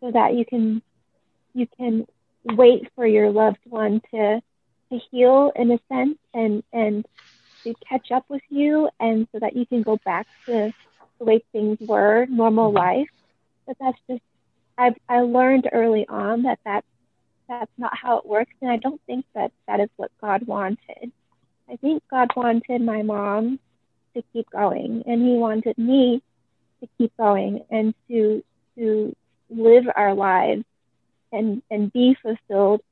so 0.00 0.10
that 0.10 0.34
you 0.34 0.44
can 0.44 0.82
you 1.52 1.66
can 1.76 2.06
wait 2.44 2.88
for 2.94 3.06
your 3.06 3.30
loved 3.30 3.58
one 3.64 4.00
to 4.12 4.40
to 4.90 4.98
heal 5.10 5.52
in 5.54 5.70
a 5.70 5.78
sense 5.88 6.18
and 6.34 6.62
and 6.72 7.06
to 7.64 7.74
catch 7.88 8.10
up 8.10 8.24
with 8.28 8.42
you 8.48 8.88
and 8.98 9.28
so 9.32 9.38
that 9.38 9.54
you 9.54 9.66
can 9.66 9.82
go 9.82 9.98
back 10.04 10.26
to 10.46 10.72
the 11.18 11.24
way 11.24 11.44
things 11.52 11.78
were, 11.80 12.26
normal 12.26 12.68
mm-hmm. 12.68 12.78
life. 12.78 13.08
But 13.66 13.76
that's 13.78 13.98
just 14.08 14.22
I've 14.76 14.96
I 15.08 15.20
learned 15.20 15.68
early 15.72 16.06
on 16.08 16.42
that 16.44 16.58
that 16.64 16.84
that's 17.50 17.72
not 17.76 17.92
how 17.94 18.18
it 18.18 18.26
works, 18.26 18.52
and 18.62 18.70
I 18.70 18.76
don't 18.76 19.00
think 19.06 19.26
that 19.34 19.50
that 19.66 19.80
is 19.80 19.90
what 19.96 20.12
God 20.20 20.46
wanted. 20.46 21.10
I 21.68 21.76
think 21.76 22.02
God 22.08 22.28
wanted 22.36 22.80
my 22.80 23.02
mom 23.02 23.58
to 24.14 24.22
keep 24.32 24.48
going, 24.50 25.02
and 25.06 25.20
He 25.20 25.34
wanted 25.34 25.76
me 25.76 26.22
to 26.80 26.88
keep 26.96 27.12
going 27.16 27.64
and 27.68 27.92
to 28.08 28.42
to 28.78 29.14
live 29.50 29.84
our 29.94 30.14
lives 30.14 30.64
and 31.32 31.60
and 31.70 31.92
be 31.92 32.16
fulfilled 32.22 32.82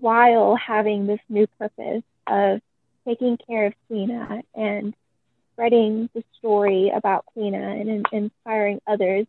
while 0.00 0.56
having 0.56 1.06
this 1.06 1.20
new 1.28 1.46
purpose 1.58 2.02
of 2.26 2.60
taking 3.06 3.38
care 3.46 3.66
of 3.66 3.74
Queena 3.88 4.42
and 4.54 4.94
spreading 5.52 6.08
the 6.14 6.24
story 6.38 6.90
about 6.94 7.24
Queena 7.34 7.80
and, 7.80 7.88
and 7.88 8.06
inspiring 8.12 8.80
others, 8.86 9.26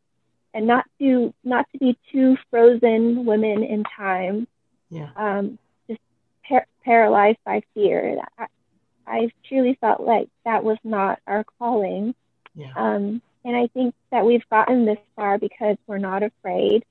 and 0.53 0.65
not 0.65 0.85
to 0.99 1.33
not 1.43 1.65
to 1.73 1.77
be 1.77 1.97
two 2.11 2.37
frozen 2.49 3.25
women 3.25 3.63
in 3.63 3.83
time, 3.83 4.47
yeah, 4.89 5.09
um, 5.15 5.57
just 5.89 6.01
par- 6.47 6.67
paralyzed 6.83 7.39
by 7.45 7.61
fear. 7.73 8.19
I, 8.37 8.47
I 9.05 9.29
truly 9.47 9.77
felt 9.79 10.01
like 10.01 10.29
that 10.45 10.63
was 10.63 10.77
not 10.83 11.19
our 11.27 11.45
calling. 11.59 12.13
Yeah. 12.55 12.73
Um, 12.75 13.21
and 13.45 13.55
I 13.55 13.67
think 13.67 13.95
that 14.11 14.25
we've 14.25 14.47
gotten 14.49 14.85
this 14.85 14.97
far 15.15 15.37
because 15.37 15.77
we're 15.87 15.99
not 15.99 16.23
afraid 16.23 16.83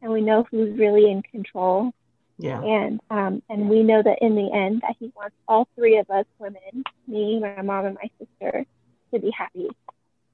and 0.00 0.12
we 0.12 0.20
know 0.20 0.46
who's 0.50 0.78
really 0.78 1.10
in 1.10 1.22
control. 1.22 1.92
Yeah. 2.38 2.62
And 2.62 3.00
um, 3.10 3.42
and 3.50 3.68
we 3.68 3.82
know 3.82 4.00
that 4.00 4.18
in 4.20 4.36
the 4.36 4.52
end 4.52 4.82
that 4.82 4.94
he 5.00 5.12
wants 5.16 5.34
all 5.48 5.66
three 5.74 5.98
of 5.98 6.08
us 6.08 6.24
women, 6.38 6.84
me, 7.08 7.40
my 7.40 7.62
mom, 7.62 7.86
and 7.86 7.96
my 7.96 8.08
sister, 8.18 8.64
to 9.12 9.18
be 9.18 9.30
happy. 9.30 9.68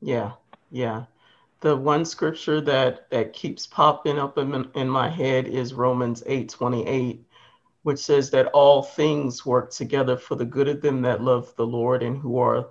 Yeah. 0.03 0.33
Yeah. 0.71 1.05
The 1.65 1.75
one 1.75 2.05
scripture 2.05 2.61
that 2.61 3.09
that 3.09 3.33
keeps 3.33 3.67
popping 3.67 4.19
up 4.19 4.37
in, 4.37 4.69
in 4.75 4.87
my 4.87 5.09
head 5.09 5.49
is 5.49 5.73
Romans 5.73 6.23
8 6.27 6.51
28, 6.51 7.25
which 7.85 7.99
says 7.99 8.29
that 8.31 8.49
all 8.49 8.83
things 8.83 9.47
work 9.47 9.71
together 9.73 10.19
for 10.19 10.35
the 10.35 10.45
good 10.45 10.69
of 10.69 10.83
them 10.83 11.01
that 11.01 11.23
love 11.23 11.57
the 11.57 11.67
Lord 11.67 12.03
and 12.03 12.19
who 12.19 12.37
are 12.39 12.69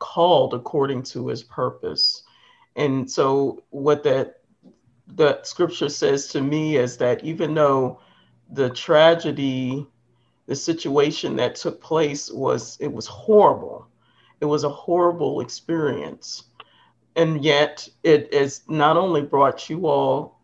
called 0.00 0.54
according 0.54 1.04
to 1.04 1.28
his 1.28 1.44
purpose. 1.44 2.24
And 2.74 3.08
so 3.08 3.62
what 3.70 4.02
that 4.02 4.40
the 5.06 5.40
scripture 5.44 5.88
says 5.88 6.26
to 6.28 6.40
me 6.40 6.78
is 6.78 6.96
that 6.96 7.22
even 7.22 7.54
though 7.54 8.00
the 8.50 8.70
tragedy, 8.70 9.86
the 10.46 10.56
situation 10.56 11.36
that 11.36 11.54
took 11.54 11.80
place 11.80 12.28
was 12.28 12.76
it 12.80 12.92
was 12.92 13.06
horrible. 13.06 13.86
It 14.40 14.46
was 14.46 14.64
a 14.64 14.68
horrible 14.68 15.40
experience. 15.42 16.42
And 17.16 17.44
yet 17.44 17.88
it 18.02 18.32
has 18.32 18.62
not 18.68 18.96
only 18.96 19.22
brought 19.22 19.68
you 19.68 19.86
all 19.86 20.40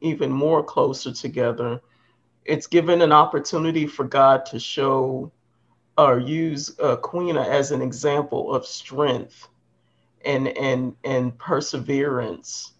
even 0.00 0.30
more 0.30 0.62
closer 0.62 1.12
together, 1.12 1.80
it's 2.44 2.66
given 2.66 3.02
an 3.02 3.12
opportunity 3.12 3.86
for 3.86 4.04
God 4.04 4.46
to 4.46 4.58
show 4.58 5.32
or 5.98 6.18
use 6.18 6.78
uh, 6.80 6.96
Queena 6.96 7.44
as 7.44 7.70
an 7.70 7.82
example 7.82 8.54
of 8.54 8.66
strength 8.66 9.48
and 10.24 10.48
and 10.48 10.94
and 11.04 11.36
perseverance 11.38 12.72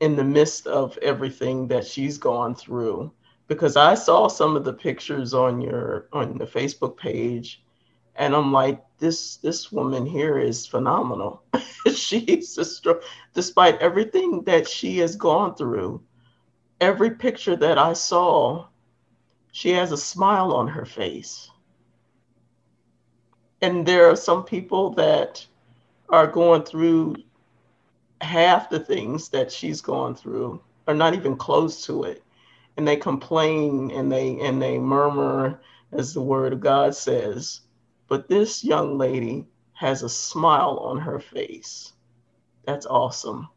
in 0.00 0.16
the 0.16 0.24
midst 0.24 0.66
of 0.66 0.98
everything 0.98 1.68
that 1.68 1.86
she's 1.86 2.18
gone 2.18 2.54
through. 2.54 3.12
Because 3.48 3.76
I 3.76 3.94
saw 3.94 4.28
some 4.28 4.56
of 4.56 4.64
the 4.64 4.72
pictures 4.72 5.34
on 5.34 5.60
your 5.60 6.08
on 6.12 6.38
the 6.38 6.46
Facebook 6.46 6.96
page 6.96 7.62
and 8.16 8.34
I'm 8.34 8.52
like 8.52 8.82
this 8.98 9.36
this 9.36 9.72
woman 9.72 10.06
here 10.06 10.38
is 10.38 10.66
phenomenal. 10.66 11.42
she's 11.94 12.54
just 12.54 12.86
despite 13.34 13.80
everything 13.80 14.42
that 14.44 14.68
she 14.68 14.98
has 14.98 15.16
gone 15.16 15.54
through 15.54 16.02
every 16.82 17.10
picture 17.12 17.54
that 17.54 17.78
I 17.78 17.92
saw 17.92 18.66
she 19.52 19.70
has 19.70 19.92
a 19.92 19.96
smile 19.96 20.52
on 20.52 20.66
her 20.66 20.84
face. 20.84 21.48
And 23.60 23.86
there 23.86 24.10
are 24.10 24.16
some 24.16 24.44
people 24.44 24.90
that 24.94 25.46
are 26.08 26.26
going 26.26 26.64
through 26.64 27.16
half 28.20 28.68
the 28.68 28.80
things 28.80 29.28
that 29.28 29.52
she's 29.52 29.80
gone 29.80 30.16
through 30.16 30.60
are 30.88 30.94
not 30.94 31.14
even 31.14 31.36
close 31.36 31.86
to 31.86 32.02
it 32.02 32.24
and 32.76 32.86
they 32.86 32.96
complain 32.96 33.90
and 33.92 34.10
they 34.10 34.40
and 34.40 34.60
they 34.60 34.78
murmur 34.78 35.60
as 35.92 36.14
the 36.14 36.20
word 36.20 36.52
of 36.52 36.60
god 36.60 36.94
says 36.94 37.60
but 38.12 38.28
this 38.28 38.62
young 38.62 38.98
lady 38.98 39.46
has 39.72 40.02
a 40.02 40.08
smile 40.10 40.76
on 40.82 40.98
her 40.98 41.18
face. 41.18 41.94
That's 42.66 42.84
awesome. 42.84 43.48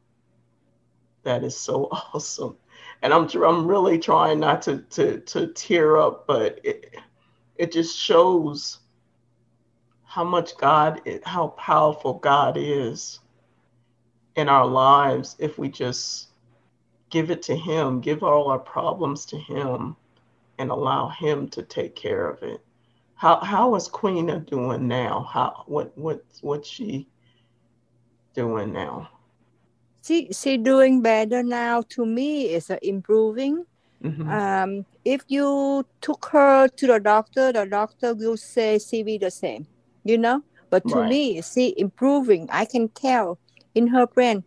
That 1.24 1.44
is 1.44 1.60
so 1.60 1.90
awesome. 2.14 2.56
And 3.02 3.14
i'm 3.14 3.28
i'm 3.44 3.68
really 3.68 4.00
trying 4.00 4.40
not 4.40 4.62
to 4.62 4.78
to 4.92 5.20
to 5.20 5.48
tear 5.48 5.98
up 5.98 6.26
but 6.26 6.62
it 6.64 6.96
it 7.58 7.74
just 7.74 7.98
shows 7.98 8.80
how 10.06 10.24
much 10.24 10.56
God, 10.56 11.02
how 11.26 11.48
powerful 11.50 12.14
God 12.14 12.56
is 12.58 13.20
in 14.38 14.48
our 14.48 14.66
lives 14.66 15.36
if 15.38 15.58
we 15.58 15.68
just 15.68 16.30
give 17.10 17.30
it 17.30 17.42
to 17.42 17.58
Him, 17.58 18.00
give 18.00 18.24
all 18.24 18.48
our 18.50 18.60
problems 18.60 19.26
to 19.26 19.38
Him, 19.38 19.98
and 20.58 20.72
allow 20.72 21.10
Him 21.10 21.50
to 21.50 21.62
take 21.62 21.94
care 21.98 22.30
of 22.30 22.42
it. 22.42 22.62
How 23.16 23.40
how 23.40 23.76
is 23.76 23.88
Queena 23.88 24.46
doing 24.46 24.88
now? 24.88 25.28
How 25.32 25.64
what 25.68 25.98
what 25.98 26.24
what's 26.42 26.70
she 26.70 27.08
doing 28.34 28.74
now? 28.74 29.10
She 30.06 30.32
she 30.32 30.58
doing 30.58 31.02
better 31.02 31.42
now. 31.42 31.82
To 31.90 32.06
me, 32.06 32.48
it's 32.48 32.70
uh, 32.70 32.78
improving. 32.82 33.66
Mm-hmm. 34.04 34.30
Um, 34.30 34.86
if 35.04 35.24
you 35.28 35.86
took 36.02 36.26
her 36.26 36.68
to 36.68 36.88
the 36.88 37.00
doctor, 37.00 37.52
the 37.52 37.66
doctor 37.66 38.14
will 38.14 38.38
say 38.38 38.78
she 38.78 39.02
be 39.02 39.18
the 39.18 39.32
same 39.32 39.66
you 40.06 40.18
know. 40.18 40.42
But 40.70 40.88
to 40.90 40.96
right. 40.96 41.10
me, 41.10 41.42
see 41.42 41.74
improving. 41.78 42.48
I 42.52 42.64
can 42.66 42.88
tell 42.90 43.38
in 43.74 43.88
her 43.88 44.08
brain. 44.08 44.44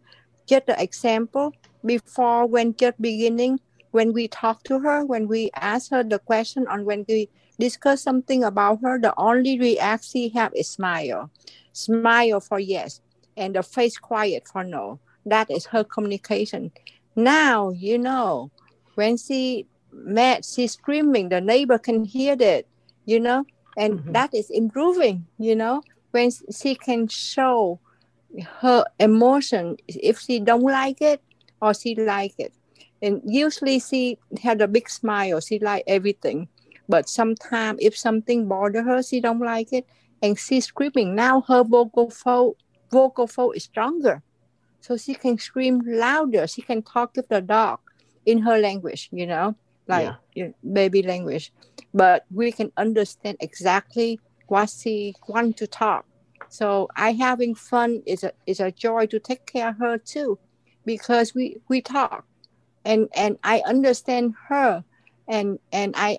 Just 0.47 0.67
the 0.67 0.83
example 0.83 1.53
before 1.85 2.47
when 2.47 2.75
just 2.77 3.01
beginning 3.03 3.61
when 3.91 4.13
we 4.13 4.29
talk 4.29 4.63
to 4.65 4.79
her, 4.79 5.05
when 5.05 5.29
we 5.29 5.51
ask 5.55 5.91
her 5.91 6.03
the 6.03 6.19
question, 6.19 6.67
on 6.69 6.85
when 6.85 7.05
we 7.09 7.29
discuss 7.59 8.03
something 8.03 8.45
about 8.45 8.81
her, 8.83 8.99
the 8.99 9.15
only 9.17 9.59
reaction 9.59 10.09
she 10.11 10.29
have 10.31 10.53
is 10.55 10.69
smile, 10.69 11.31
smile 11.73 12.41
for 12.41 12.59
yes, 12.59 13.01
and 13.37 13.55
the 13.55 13.63
face 13.63 13.99
quiet 13.99 14.49
for 14.49 14.65
no. 14.65 15.01
That 15.27 15.51
is 15.51 15.67
her 15.67 15.85
communication. 15.85 16.73
Now 17.15 17.71
you 17.71 17.99
know 17.99 18.51
when 18.95 19.17
she 19.17 19.67
met, 19.93 20.45
she's 20.45 20.73
screaming. 20.73 21.29
The 21.29 21.41
neighbor 21.41 21.79
can 21.79 22.05
hear 22.05 22.37
that. 22.37 22.67
You 23.05 23.21
know, 23.21 23.47
and 23.79 24.01
mm-hmm. 24.01 24.13
that 24.13 24.35
is 24.35 24.51
improving 24.51 25.25
you 25.39 25.57
know 25.57 25.83
when 26.11 26.31
she 26.53 26.75
can 26.75 27.07
show 27.09 27.81
her 28.61 28.85
emotion 28.99 29.77
if 29.87 30.19
she 30.19 30.41
don't 30.41 30.63
like 30.63 31.01
it 31.01 31.23
or 31.63 31.73
she 31.73 31.95
like 31.95 32.35
it 32.39 32.53
and 33.01 33.23
usually 33.25 33.79
she 33.79 34.19
had 34.43 34.61
a 34.61 34.69
big 34.69 34.91
smile 34.91 35.41
she 35.41 35.59
like 35.61 35.85
everything 35.87 36.49
but 36.89 37.09
sometimes 37.09 37.79
if 37.83 37.97
something 37.97 38.49
bother 38.49 38.83
her 38.83 39.03
she 39.03 39.21
don't 39.21 39.41
like 39.41 39.73
it 39.73 39.87
and 40.23 40.39
she's 40.39 40.67
screaming 40.67 41.15
now 41.15 41.43
her 41.43 41.63
vocal 41.63 42.11
fold 42.11 42.57
vocal 42.91 43.27
fold 43.27 43.57
is 43.57 43.65
stronger. 43.65 44.23
So 44.81 44.97
she 44.97 45.15
can 45.15 45.39
scream 45.39 45.83
louder. 45.85 46.47
She 46.47 46.63
can 46.63 46.83
talk 46.83 47.15
to 47.15 47.25
the 47.29 47.41
dog 47.41 47.81
in 48.27 48.39
her 48.43 48.59
language 48.59 49.09
you 49.13 49.27
know 49.27 49.57
like 49.87 50.15
yeah. 50.35 50.49
baby 50.73 51.03
language. 51.03 51.53
But 51.95 52.25
we 52.31 52.53
can 52.53 52.73
understand 52.77 53.39
exactly 53.41 54.21
what 54.47 54.71
she 54.71 55.15
want 55.29 55.57
to 55.59 55.67
talk. 55.67 56.05
So 56.49 56.89
i 56.97 57.13
having 57.13 57.55
fun 57.55 58.03
is 58.07 58.25
a 58.25 58.33
is 58.47 58.61
a 58.61 58.73
joy 58.73 59.07
to 59.07 59.19
take 59.19 59.45
care 59.47 59.69
of 59.69 59.79
her 59.79 59.99
too 59.99 60.39
because 60.85 61.35
we 61.35 61.57
we 61.69 61.81
talk. 61.81 62.25
And 62.85 63.09
and 63.15 63.39
i 63.45 63.63
understand 63.67 64.35
her. 64.49 64.85
And 65.27 65.59
and 65.73 65.95
i 65.97 66.19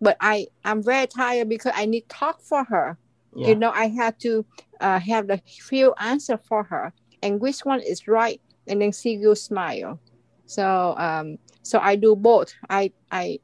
but 0.00 0.16
i 0.20 0.46
i'm 0.64 0.82
very 0.82 1.06
tired 1.06 1.48
because 1.48 1.72
i 1.74 1.84
need 1.86 2.08
talk 2.08 2.40
for 2.40 2.64
her 2.64 2.96
yeah. 3.34 3.48
you 3.48 3.54
know 3.54 3.70
i 3.70 3.86
have 3.86 4.16
to 4.18 4.44
uh, 4.80 4.98
have 4.98 5.26
the 5.26 5.38
few 5.46 5.94
answer 5.98 6.38
for 6.38 6.62
her 6.64 6.92
and 7.22 7.40
which 7.40 7.60
one 7.60 7.80
is 7.80 8.08
right 8.08 8.40
and 8.66 8.80
then 8.80 8.92
see 8.92 9.14
you 9.14 9.34
smile 9.34 9.98
so 10.46 10.94
um 10.98 11.38
so 11.62 11.78
i 11.80 11.94
do 11.94 12.16
both 12.16 12.52
i 12.68 12.90
i 13.12 13.38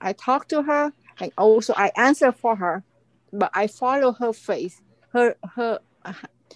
i 0.00 0.12
talk 0.12 0.48
to 0.48 0.62
her 0.62 0.92
and 1.20 1.32
also 1.38 1.74
I 1.76 1.92
answer 1.96 2.32
for 2.32 2.56
her, 2.56 2.82
but 3.32 3.50
I 3.54 3.66
follow 3.66 4.12
her 4.12 4.32
face. 4.32 4.80
Her 5.12 5.36
her 5.54 5.80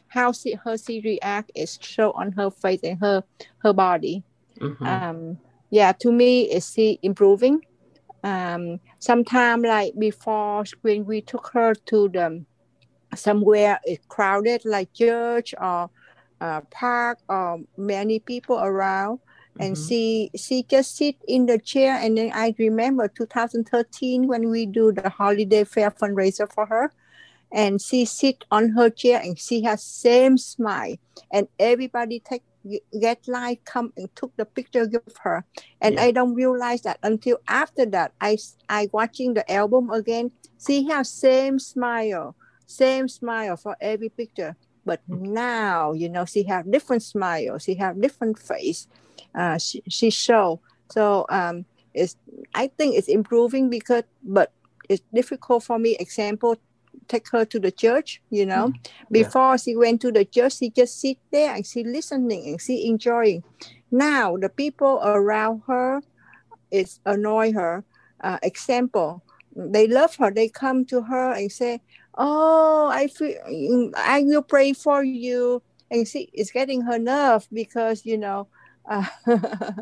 how 0.09 0.33
she 0.33 0.55
her 0.55 0.77
she 0.79 1.01
react 1.01 1.53
is 1.55 1.79
show 1.81 2.13
on 2.13 2.33
her 2.33 2.51
face 2.51 2.81
and 2.83 2.99
her 3.01 3.23
her 3.59 3.73
body. 3.73 4.25
Mm-hmm. 4.61 4.87
Um, 4.87 5.39
yeah, 5.71 5.93
to 6.01 6.13
me, 6.13 6.43
is 6.43 6.73
she 6.73 6.99
improving? 7.03 7.65
Um, 8.23 8.81
sometime 9.05 9.61
like 9.63 9.93
before 9.99 10.65
when 10.81 11.05
we 11.05 11.21
took 11.21 11.51
her 11.53 11.75
to 11.75 12.09
the 12.09 12.45
somewhere 13.15 13.79
it 13.85 14.01
crowded 14.09 14.65
like 14.65 14.93
church 14.95 15.55
or 15.61 15.91
uh, 16.41 16.61
park 16.71 17.19
or 17.29 17.61
many 17.77 18.19
people 18.19 18.59
around. 18.59 19.19
And 19.61 19.77
mm-hmm. 19.77 19.89
she 19.89 20.31
she 20.35 20.65
just 20.65 20.97
sit 20.97 21.17
in 21.29 21.47
the 21.47 21.59
chair. 21.59 21.93
And 22.03 22.19
then 22.19 22.33
i 22.35 22.55
remember 22.59 23.07
2013 23.09 24.27
when 24.27 24.51
we 24.51 24.67
do 24.67 24.91
the 24.91 25.09
holiday 25.09 25.65
fair 25.65 25.91
fundraiser 25.91 26.51
for 26.53 26.67
her. 26.67 26.91
And 27.53 27.81
she 27.81 28.05
sit 28.05 28.45
on 28.51 28.71
her 28.71 28.91
chair 28.91 29.21
and 29.23 29.39
she 29.39 29.63
has 29.63 29.83
same 29.83 30.39
smile. 30.39 30.97
And 31.31 31.47
everybody 31.59 32.19
take 32.19 32.43
get 33.01 33.27
light 33.29 33.65
come 33.65 33.93
and 33.97 34.09
took 34.17 34.35
the 34.37 34.45
picture 34.45 34.83
of 34.83 35.17
her 35.23 35.45
and 35.81 35.95
yeah. 35.95 36.03
i 36.03 36.11
don't 36.11 36.35
realize 36.35 36.83
that 36.83 36.99
until 37.03 37.39
after 37.49 37.85
that 37.85 38.13
i 38.21 38.37
i 38.69 38.89
watching 38.93 39.35
the 39.35 39.45
album 39.51 39.91
again 39.91 40.31
see 40.57 40.85
has 40.85 41.11
same 41.11 41.59
smile 41.59 42.35
same 42.67 43.09
smile 43.09 43.57
for 43.57 43.77
every 43.81 44.09
picture 44.09 44.57
but 44.87 45.01
mm-hmm. 45.09 45.35
now 45.35 45.93
you 45.93 46.09
know 46.09 46.25
she 46.25 46.43
have 46.43 46.71
different 46.71 47.03
smile 47.03 47.59
she 47.59 47.75
have 47.75 48.01
different 48.01 48.39
face 48.39 48.89
uh, 49.35 49.59
she, 49.59 49.83
she 49.89 50.11
show. 50.11 50.61
So 50.91 51.27
um, 51.29 51.65
it's 51.93 52.17
I 52.55 52.69
think 52.69 52.97
it's 52.97 53.09
improving 53.09 53.71
because, 53.71 54.05
but 54.23 54.53
it's 54.89 55.03
difficult 55.13 55.65
for 55.65 55.79
me. 55.79 55.97
Example, 55.97 56.57
take 57.09 57.29
her 57.31 57.45
to 57.45 57.59
the 57.59 57.71
church. 57.71 58.21
You 58.31 58.47
know, 58.47 58.69
mm 58.69 58.75
before 59.11 59.53
yeah. 59.53 59.57
she 59.57 59.77
went 59.77 60.01
to 60.01 60.11
the 60.11 60.25
church, 60.25 60.59
she 60.59 60.71
just 60.71 61.01
sit 61.01 61.19
there 61.31 61.55
and 61.55 61.67
she 61.67 61.85
listening 61.85 62.49
and 62.49 62.61
she 62.61 62.89
enjoying. 62.89 63.45
Now 63.91 64.37
the 64.37 64.49
people 64.49 65.01
around 65.05 65.63
her 65.67 66.01
is 66.71 67.01
annoy 67.07 67.53
her. 67.53 67.85
Uh, 68.21 68.39
example, 68.43 69.23
they 69.55 69.87
love 69.87 70.17
her. 70.17 70.31
They 70.31 70.49
come 70.49 70.85
to 70.87 71.03
her 71.03 71.33
and 71.33 71.53
say, 71.53 71.81
"Oh, 72.17 72.89
I 72.91 73.07
feel 73.07 73.93
I 73.97 74.23
will 74.25 74.43
pray 74.43 74.73
for 74.73 75.05
you." 75.05 75.63
And 75.91 76.09
she 76.09 76.31
is 76.33 76.51
getting 76.51 76.81
her 76.83 76.99
nerve 76.99 77.47
because 77.53 78.05
you 78.05 78.19
know 78.19 78.49
uh, 78.89 79.05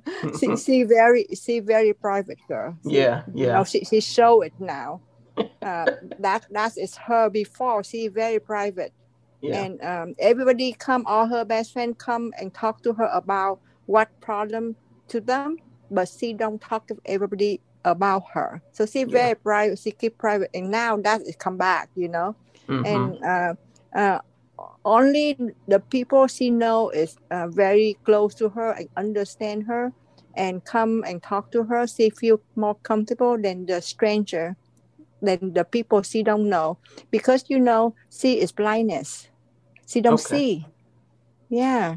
she, 0.40 0.56
she 0.56 0.82
very 0.85 1.26
she 1.35 1.61
very 1.61 1.92
private 1.92 2.38
girl. 2.48 2.76
She, 2.85 2.96
yeah, 2.96 3.22
yeah. 3.35 3.46
You 3.46 3.52
know, 3.52 3.64
she 3.64 3.85
she 3.85 4.00
show 4.00 4.42
it 4.42 4.52
now. 4.58 5.00
Uh, 5.37 5.87
that 6.18 6.47
that 6.51 6.77
is 6.77 6.97
her 6.97 7.31
before. 7.31 7.85
She 7.85 8.09
very 8.09 8.38
private. 8.38 8.92
Yeah. 9.40 9.62
And 9.62 9.83
um, 9.83 10.14
everybody 10.18 10.73
come, 10.73 11.05
all 11.07 11.27
her 11.27 11.45
best 11.45 11.73
friend 11.73 11.99
come 11.99 12.33
and 12.38 12.53
talk 12.55 12.83
to 12.83 12.92
her 12.92 13.09
about 13.12 13.61
what 13.87 14.09
problem 14.21 14.77
to 15.09 15.21
them, 15.21 15.59
but 15.90 16.09
she 16.09 16.33
don't 16.33 16.61
talk 16.61 16.87
to 16.88 16.97
everybody 17.07 17.61
about 17.85 18.25
her. 18.33 18.62
So 18.73 18.87
she 18.87 19.01
yeah. 19.01 19.07
very 19.07 19.35
private. 19.35 19.79
She 19.79 19.90
keep 19.90 20.18
private, 20.18 20.51
and 20.55 20.71
now 20.71 20.97
that 20.99 21.23
is 21.23 21.37
come 21.37 21.57
back, 21.57 21.90
you 21.97 22.09
know. 22.09 22.37
Mm-hmm. 22.68 22.87
And 22.87 23.25
uh, 23.25 23.55
uh, 23.99 24.18
only 24.85 25.37
the 25.66 25.81
people 25.81 26.27
she 26.27 26.51
know 26.51 26.90
is 26.90 27.16
uh, 27.31 27.49
very 27.49 27.99
close 28.05 28.35
to 28.37 28.49
her 28.51 28.73
and 28.73 28.88
understand 28.97 29.64
her 29.64 29.92
and 30.35 30.64
come 30.64 31.05
and 31.07 31.23
talk 31.23 31.51
to 31.53 31.62
her 31.62 31.87
she 31.87 32.09
feel 32.11 32.40
more 32.57 32.75
comfortable 32.77 33.37
than 33.37 33.66
the 33.66 33.83
stranger 33.83 34.57
than 35.22 35.54
the 35.54 35.64
people 35.64 36.02
she 36.02 36.22
don't 36.22 36.48
know 36.48 36.78
because 37.11 37.44
you 37.48 37.58
know 37.58 37.94
she 38.11 38.40
is 38.40 38.52
blindness 38.52 39.28
she 39.87 40.00
don't 40.00 40.20
okay. 40.20 40.37
see 40.37 40.66
yeah 41.48 41.96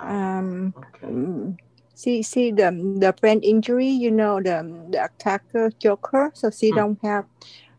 um 0.00 0.72
okay. 0.76 1.06
Mm, 1.06 1.58
she 1.96 2.22
see 2.22 2.50
the 2.50 2.70
the 2.98 3.12
brain 3.20 3.40
injury 3.42 3.88
you 3.88 4.10
know 4.10 4.40
the 4.40 4.62
the 4.90 5.04
attacker 5.04 5.70
choke 5.82 6.08
her 6.12 6.30
so 6.34 6.50
she 6.50 6.72
mm. 6.72 6.76
don't 6.76 6.98
have 7.02 7.26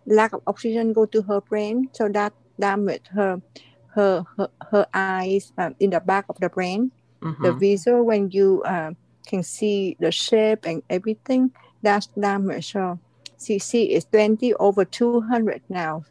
lack 0.06 0.34
of 0.34 0.42
oxygen 0.48 0.94
go 0.94 1.06
to 1.06 1.22
her 1.24 1.42
brain 1.42 1.90
so 1.94 2.10
that 2.10 2.34
damage 2.60 3.08
her 3.12 3.42
her 3.94 4.26
her, 4.38 4.50
her 4.72 4.86
eyes 4.94 5.54
um, 5.58 5.76
in 5.80 5.92
the 5.92 6.00
back 6.00 6.26
of 6.30 6.38
the 6.40 6.50
brain. 6.50 6.92
Mm-hmm. 7.22 7.44
The 7.44 7.54
visual 7.54 8.04
when 8.04 8.32
you 8.32 8.62
uh, 8.64 8.92
can 9.26 9.44
see 9.44 9.96
the 10.00 10.12
shape 10.12 10.66
and 10.66 10.84
everything 10.90 11.52
that's 11.82 12.08
damage. 12.08 12.74
So 12.74 13.00
CC 13.44 13.90
is 13.90 14.06
20 14.06 14.54
over 14.56 14.86
200 14.86 15.62
now. 15.70 16.06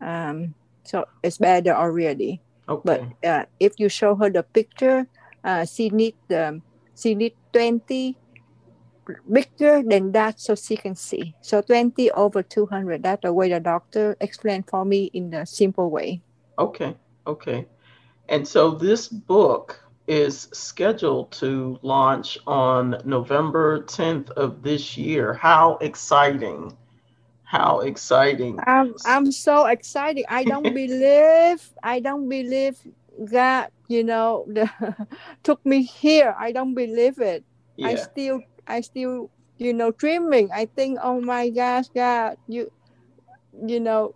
Um, 0.00 0.54
so 0.84 1.06
it's 1.22 1.38
better 1.38 1.74
already. 1.74 2.40
Okay. 2.68 2.82
But 2.84 3.28
uh, 3.28 3.44
if 3.60 3.78
you 3.78 3.88
show 3.88 4.14
her 4.16 4.30
the 4.30 4.42
picture, 4.42 5.06
uh, 5.44 5.64
she 5.64 5.90
need 5.90 6.14
the 6.28 6.60
she 6.96 7.14
need 7.14 7.34
20 7.52 8.16
bigger 9.30 9.82
than 9.82 10.12
that 10.12 10.40
so 10.40 10.54
she 10.54 10.76
can 10.76 10.94
see. 10.96 11.34
So 11.40 11.62
20 11.62 12.10
over 12.12 12.42
200. 12.42 13.02
That's 13.02 13.22
the 13.22 13.32
way 13.32 13.50
the 13.50 13.60
doctor 13.60 14.16
explained 14.20 14.68
for 14.68 14.84
me 14.84 15.10
in 15.12 15.30
the 15.30 15.44
simple 15.44 15.90
way. 15.90 16.20
Okay. 16.58 16.96
Okay. 17.26 17.66
And 18.28 18.46
so 18.46 18.70
this 18.70 19.08
book 19.08 19.85
is 20.06 20.48
scheduled 20.52 21.32
to 21.32 21.78
launch 21.82 22.38
on 22.46 23.00
November 23.04 23.82
10th 23.82 24.30
of 24.30 24.62
this 24.62 24.96
year. 24.96 25.34
How 25.34 25.78
exciting! 25.80 26.76
How 27.46 27.80
exciting. 27.80 28.58
I'm, 28.66 28.94
I'm 29.04 29.30
so 29.30 29.66
excited. 29.66 30.24
I 30.28 30.44
don't 30.44 30.74
believe, 30.74 31.62
I 31.82 32.00
don't 32.00 32.28
believe 32.28 32.76
God, 33.30 33.68
you 33.88 34.02
know, 34.02 34.44
the, 34.48 34.68
took 35.44 35.64
me 35.64 35.82
here. 35.82 36.34
I 36.38 36.52
don't 36.52 36.74
believe 36.74 37.18
it. 37.20 37.44
Yeah. 37.76 37.88
I 37.88 37.94
still, 37.94 38.40
I 38.66 38.80
still, 38.80 39.30
you 39.58 39.72
know, 39.72 39.92
dreaming. 39.92 40.50
I 40.52 40.66
think, 40.66 40.98
oh 41.02 41.20
my 41.20 41.50
gosh, 41.50 41.86
God, 41.94 42.36
you, 42.48 42.70
you 43.64 43.80
know, 43.80 44.14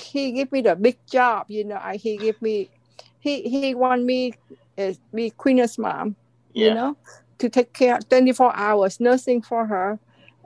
he 0.00 0.32
give 0.32 0.52
me 0.52 0.62
the 0.62 0.76
big 0.76 0.98
job. 1.10 1.46
You 1.48 1.64
know, 1.64 1.80
I, 1.82 1.96
he 1.96 2.16
give 2.16 2.40
me, 2.40 2.70
he 3.18 3.42
he 3.42 3.74
want 3.74 4.04
me 4.04 4.34
as 4.76 4.98
be 5.14 5.30
Queen's 5.30 5.78
mom. 5.78 6.16
Yeah. 6.52 6.68
You 6.68 6.74
know, 6.74 6.96
to 7.38 7.48
take 7.48 7.72
care 7.72 7.98
24 7.98 8.54
hours 8.54 9.00
nursing 9.00 9.42
for 9.42 9.66
her, 9.66 9.98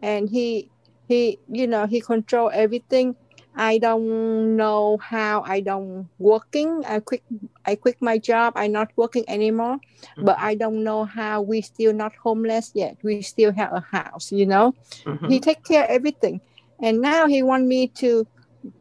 and 0.03 0.29
he 0.29 0.71
he 1.07 1.39
you 1.51 1.67
know 1.67 1.87
he 1.87 2.01
control 2.01 2.51
everything. 2.53 3.17
I 3.59 3.79
don't 3.79 4.57
know 4.57 4.99
how 4.99 5.43
I 5.43 5.61
don't 5.61 6.09
working. 6.19 6.85
I 6.87 7.01
quit 7.01 7.23
I 7.67 7.75
quit 7.75 8.01
my 8.01 8.17
job. 8.17 8.53
I'm 8.55 8.73
not 8.73 8.93
working 8.95 9.25
anymore. 9.29 9.77
Mm-hmm. 9.77 10.25
But 10.25 10.39
I 10.39 10.55
don't 10.55 10.85
know 10.85 11.05
how 11.05 11.43
we 11.43 11.61
still 11.63 11.93
not 11.93 12.15
homeless 12.15 12.71
yet. 12.75 12.97
We 13.03 13.21
still 13.23 13.53
have 13.53 13.73
a 13.73 13.81
house, 13.81 14.31
you 14.31 14.47
know. 14.47 14.75
Mm-hmm. 15.05 15.29
He 15.29 15.41
take 15.41 15.65
care 15.65 15.91
everything. 15.91 16.41
And 16.81 17.01
now 17.01 17.27
he 17.27 17.43
want 17.43 17.67
me 17.67 17.89
to 17.99 18.27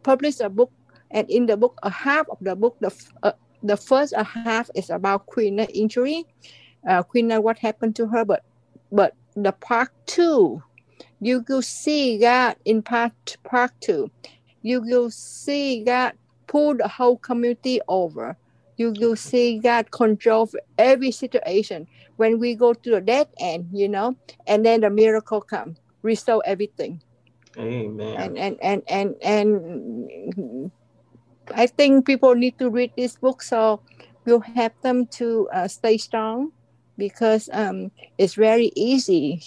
publish 0.03 0.39
a 0.39 0.49
book, 0.49 0.71
and 1.09 1.27
in 1.29 1.47
the 1.47 1.57
book, 1.57 1.79
a 1.81 1.89
half 1.89 2.29
of 2.29 2.37
the 2.41 2.55
book, 2.55 2.77
the 2.79 2.93
uh, 3.23 3.31
the 3.63 3.77
first 3.77 4.13
half 4.15 4.69
is 4.75 4.89
about 4.89 5.25
Queen 5.25 5.59
injury, 5.59 6.25
uh, 6.87 7.03
Queen 7.03 7.29
what 7.41 7.57
happened 7.59 7.95
to 7.95 8.07
her, 8.07 8.25
but 8.25 8.43
but 8.91 9.15
the 9.35 9.51
part 9.51 9.89
two, 10.05 10.63
you 11.19 11.43
will 11.47 11.61
see 11.61 12.17
that 12.19 12.57
in 12.65 12.81
part 12.81 13.37
part 13.43 13.71
two, 13.81 14.09
you 14.61 14.81
will 14.81 15.09
see 15.09 15.83
that 15.83 16.15
pull 16.47 16.75
the 16.75 16.87
whole 16.87 17.17
community 17.17 17.79
over. 17.87 18.37
You 18.77 18.93
will 18.99 19.15
see 19.15 19.59
God 19.59 19.91
control 19.91 20.49
every 20.77 21.11
situation. 21.11 21.87
When 22.17 22.39
we 22.39 22.55
go 22.55 22.73
to 22.73 22.89
the 22.91 23.01
dead 23.01 23.27
end, 23.39 23.69
you 23.73 23.89
know, 23.89 24.15
and 24.45 24.65
then 24.65 24.81
the 24.81 24.89
miracle 24.89 25.41
come, 25.41 25.75
restore 26.03 26.43
everything. 26.45 27.01
Amen. 27.57 28.15
And 28.17 28.37
and 28.37 28.57
and 28.61 28.83
and 28.87 29.15
and 29.21 30.71
I 31.53 31.67
think 31.67 32.05
people 32.05 32.35
need 32.35 32.57
to 32.59 32.69
read 32.69 32.91
this 32.97 33.15
book 33.15 33.41
so 33.41 33.81
we'll 34.25 34.41
help 34.41 34.73
them 34.81 35.07
to 35.19 35.47
uh, 35.53 35.67
stay 35.67 35.97
strong 35.97 36.51
because 36.97 37.49
um, 37.53 37.91
it's 38.17 38.33
very 38.35 38.71
easy 38.75 39.41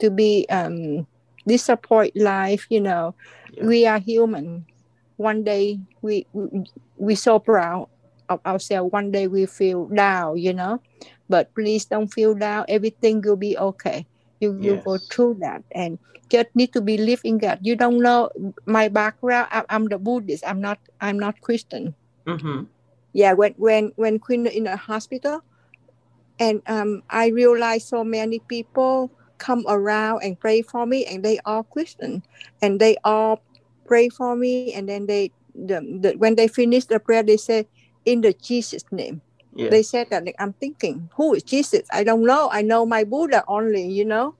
to 0.00 0.10
be 0.10 0.46
um, 0.50 1.06
disappoint 1.46 2.16
life. 2.16 2.66
You 2.70 2.80
know, 2.80 3.14
yeah. 3.52 3.64
we 3.66 3.86
are 3.86 3.98
human. 3.98 4.66
One 5.16 5.44
day 5.44 5.78
we 6.02 6.26
we 6.32 6.64
we 6.96 7.14
so 7.14 7.38
proud 7.38 7.88
of 8.28 8.40
ourselves. 8.44 8.92
One 8.92 9.10
day 9.12 9.28
we 9.28 9.46
feel 9.46 9.86
down. 9.86 10.38
You 10.38 10.54
know, 10.54 10.80
but 11.28 11.54
please 11.54 11.84
don't 11.84 12.08
feel 12.12 12.34
down. 12.34 12.64
Everything 12.68 13.22
will 13.22 13.36
be 13.36 13.56
okay. 13.56 14.06
You 14.40 14.56
yes. 14.60 14.64
you 14.64 14.82
go 14.84 14.98
through 14.98 15.38
that 15.40 15.62
and 15.72 15.98
just 16.28 16.48
need 16.54 16.72
to 16.72 16.80
believe 16.80 17.20
in 17.24 17.38
God. 17.38 17.58
You 17.62 17.76
don't 17.76 18.00
know 18.00 18.30
my 18.66 18.88
background. 18.88 19.48
I, 19.50 19.64
am 19.68 19.86
the 19.86 19.98
Buddhist. 19.98 20.44
I'm 20.46 20.60
not. 20.60 20.78
I'm 21.00 21.18
not 21.18 21.40
Christian. 21.40 21.94
Mm-hmm. 22.26 22.64
Yeah. 23.12 23.32
When 23.34 23.54
when 23.56 23.92
when 23.96 24.18
Queen 24.18 24.46
in 24.46 24.64
the 24.64 24.76
hospital, 24.76 25.42
and 26.38 26.62
um, 26.66 27.02
I 27.10 27.28
realized 27.28 27.88
so 27.88 28.04
many 28.04 28.40
people 28.40 29.10
come 29.38 29.64
around 29.68 30.22
and 30.22 30.38
pray 30.38 30.62
for 30.62 30.86
me, 30.86 31.04
and 31.06 31.24
they 31.24 31.38
are 31.44 31.62
Christian, 31.62 32.22
and 32.62 32.80
they 32.80 32.96
all 33.04 33.42
pray 33.86 34.08
for 34.08 34.34
me, 34.36 34.72
and 34.72 34.88
then 34.88 35.06
they 35.06 35.30
the, 35.54 35.80
the 36.00 36.14
when 36.18 36.34
they 36.34 36.48
finish 36.48 36.86
the 36.86 36.98
prayer, 36.98 37.22
they 37.22 37.36
say 37.36 37.66
in 38.04 38.20
the 38.20 38.32
Jesus 38.32 38.84
name. 38.90 39.22
Yeah. 39.54 39.70
They 39.70 39.82
said 39.82 40.10
that 40.10 40.24
like, 40.26 40.36
I'm 40.38 40.52
thinking, 40.54 41.10
who 41.14 41.34
is 41.34 41.42
Jesus? 41.42 41.86
I 41.92 42.02
don't 42.02 42.26
know. 42.26 42.48
I 42.50 42.62
know 42.62 42.84
my 42.84 43.04
Buddha 43.04 43.44
only, 43.46 43.86
you 43.86 44.04
know 44.04 44.34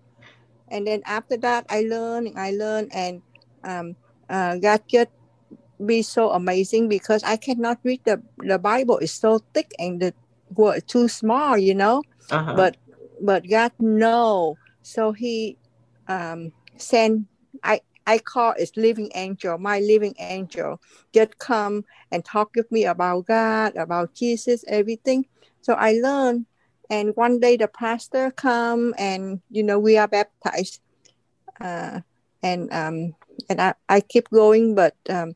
and 0.69 0.87
then 0.87 1.03
after 1.07 1.37
that 1.37 1.65
i 1.69 1.83
learn 1.83 2.33
i 2.37 2.51
learn 2.53 2.89
and 2.93 3.23
um, 3.65 3.97
uh, 4.29 4.57
god 4.57 4.83
just 4.89 5.11
be 5.85 6.03
so 6.03 6.31
amazing 6.31 6.89
because 6.89 7.23
i 7.25 7.37
cannot 7.37 7.79
read 7.83 8.01
the, 8.05 8.21
the 8.39 8.59
bible 8.59 8.99
it's 8.99 9.13
so 9.13 9.39
thick 9.53 9.71
and 9.79 10.01
the 10.01 10.15
word 10.55 10.87
too 10.87 11.09
small 11.09 11.59
you 11.59 11.75
know 11.75 12.03
uh-huh. 12.31 12.55
but 12.55 12.77
but 13.21 13.47
god 13.49 13.73
know 13.79 14.57
so 14.83 15.13
he 15.13 15.57
um 16.09 16.53
sent 16.77 17.27
i 17.63 17.81
i 18.07 18.19
call 18.19 18.55
it 18.59 18.71
living 18.77 19.11
angel 19.15 19.59
my 19.59 19.81
living 19.81 20.15
angel. 20.19 20.81
Just 21.13 21.39
come 21.39 21.85
and 22.11 22.25
talk 22.25 22.51
with 22.57 22.71
me 22.71 22.85
about 22.85 23.27
god 23.27 23.77
about 23.77 24.15
jesus 24.15 24.65
everything. 24.69 25.27
So 25.63 25.75
i 25.75 25.93
learned 25.93 26.47
and 26.91 27.17
one 27.17 27.41
day 27.41 27.57
the 27.57 27.69
pastor 27.69 28.31
come 28.31 28.95
and 28.99 29.41
you 29.51 29.63
know 29.63 29.79
we 29.79 29.97
are 29.97 30.09
baptized. 30.09 30.81
Uh, 31.61 32.01
and 32.43 32.73
um, 32.73 33.15
and 33.49 33.61
I, 33.61 33.75
I 33.89 34.01
keep 34.01 34.29
going 34.31 34.75
but 34.75 34.97
um, 35.09 35.35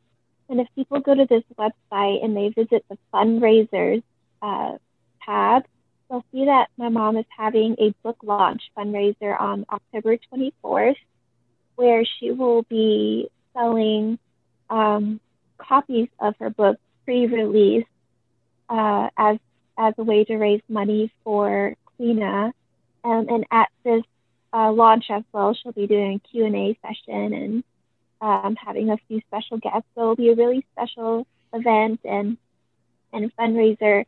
And 0.51 0.61
if 0.61 0.69
people 0.75 1.01
go 1.01 1.15
to 1.15 1.27
this 1.27 1.45
website 1.59 2.25
and 2.25 2.35
they 2.37 2.49
visit 2.49 2.85
the 2.89 2.97
fundraisers 3.13 4.03
uh, 4.41 4.79
tab, 5.25 5.65
they'll 6.09 6.25
see 6.33 6.47
that 6.47 6.71
my 6.79 6.89
mom 6.89 7.19
is 7.19 7.27
having 7.37 7.77
a 7.79 7.91
book 8.03 8.17
launch 8.23 8.63
fundraiser 8.77 9.39
on 9.39 9.67
October 9.71 10.17
24th, 10.33 10.97
where 11.77 12.03
she 12.05 12.31
will 12.31 12.63
be 12.63 13.29
selling 13.53 14.19
um, 14.71 15.21
copies 15.59 16.09
of 16.21 16.35
her 16.39 16.51
book 16.51 16.79
pre-release 17.05 17.87
uh, 18.69 19.09
as 19.17 19.39
as 19.79 19.95
a 19.97 20.03
way 20.03 20.25
to 20.25 20.37
raise 20.37 20.63
money 20.69 21.13
for 21.25 21.75
Queena. 21.99 22.53
Um, 23.05 23.27
and 23.29 23.47
at 23.51 23.69
this 23.85 24.03
uh, 24.53 24.73
launch 24.73 25.05
as 25.09 25.23
well, 25.33 25.55
she'll 25.55 25.73
be 25.73 25.87
doing 25.87 26.15
a 26.15 26.29
Q&A 26.29 26.77
session 26.83 27.33
and 27.33 27.65
um, 28.21 28.57
having 28.57 28.91
a 28.91 28.99
few 29.07 29.21
special 29.29 29.59
guests. 29.59 29.89
So 29.95 30.01
it'll 30.01 30.17
be 30.17 30.31
a 30.31 30.35
really 30.35 30.67
special 30.73 31.27
event 31.53 32.01
and 32.05 32.37
and 33.13 33.35
fundraiser 33.37 34.05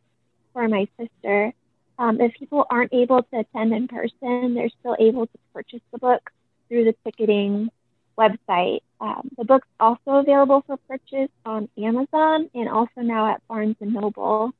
for 0.53 0.67
my 0.67 0.87
sister. 0.99 1.53
Um, 1.97 2.19
if 2.19 2.33
people 2.33 2.65
aren't 2.69 2.93
able 2.93 3.23
to 3.23 3.39
attend 3.39 3.73
in 3.73 3.87
person, 3.87 4.53
they're 4.53 4.69
still 4.79 4.95
able 4.99 5.27
to 5.27 5.37
purchase 5.53 5.81
the 5.91 5.99
book 5.99 6.29
through 6.67 6.85
the 6.85 6.95
ticketing 7.03 7.69
website. 8.17 8.81
Um, 8.99 9.29
the 9.37 9.45
book's 9.45 9.67
also 9.79 10.17
available 10.17 10.63
for 10.67 10.77
purchase 10.87 11.29
on 11.45 11.69
Amazon 11.77 12.49
and 12.53 12.69
also 12.69 13.01
now 13.01 13.33
at 13.33 13.45
Barnes 13.47 13.75
and 13.79 13.93
Noble. 13.93 14.53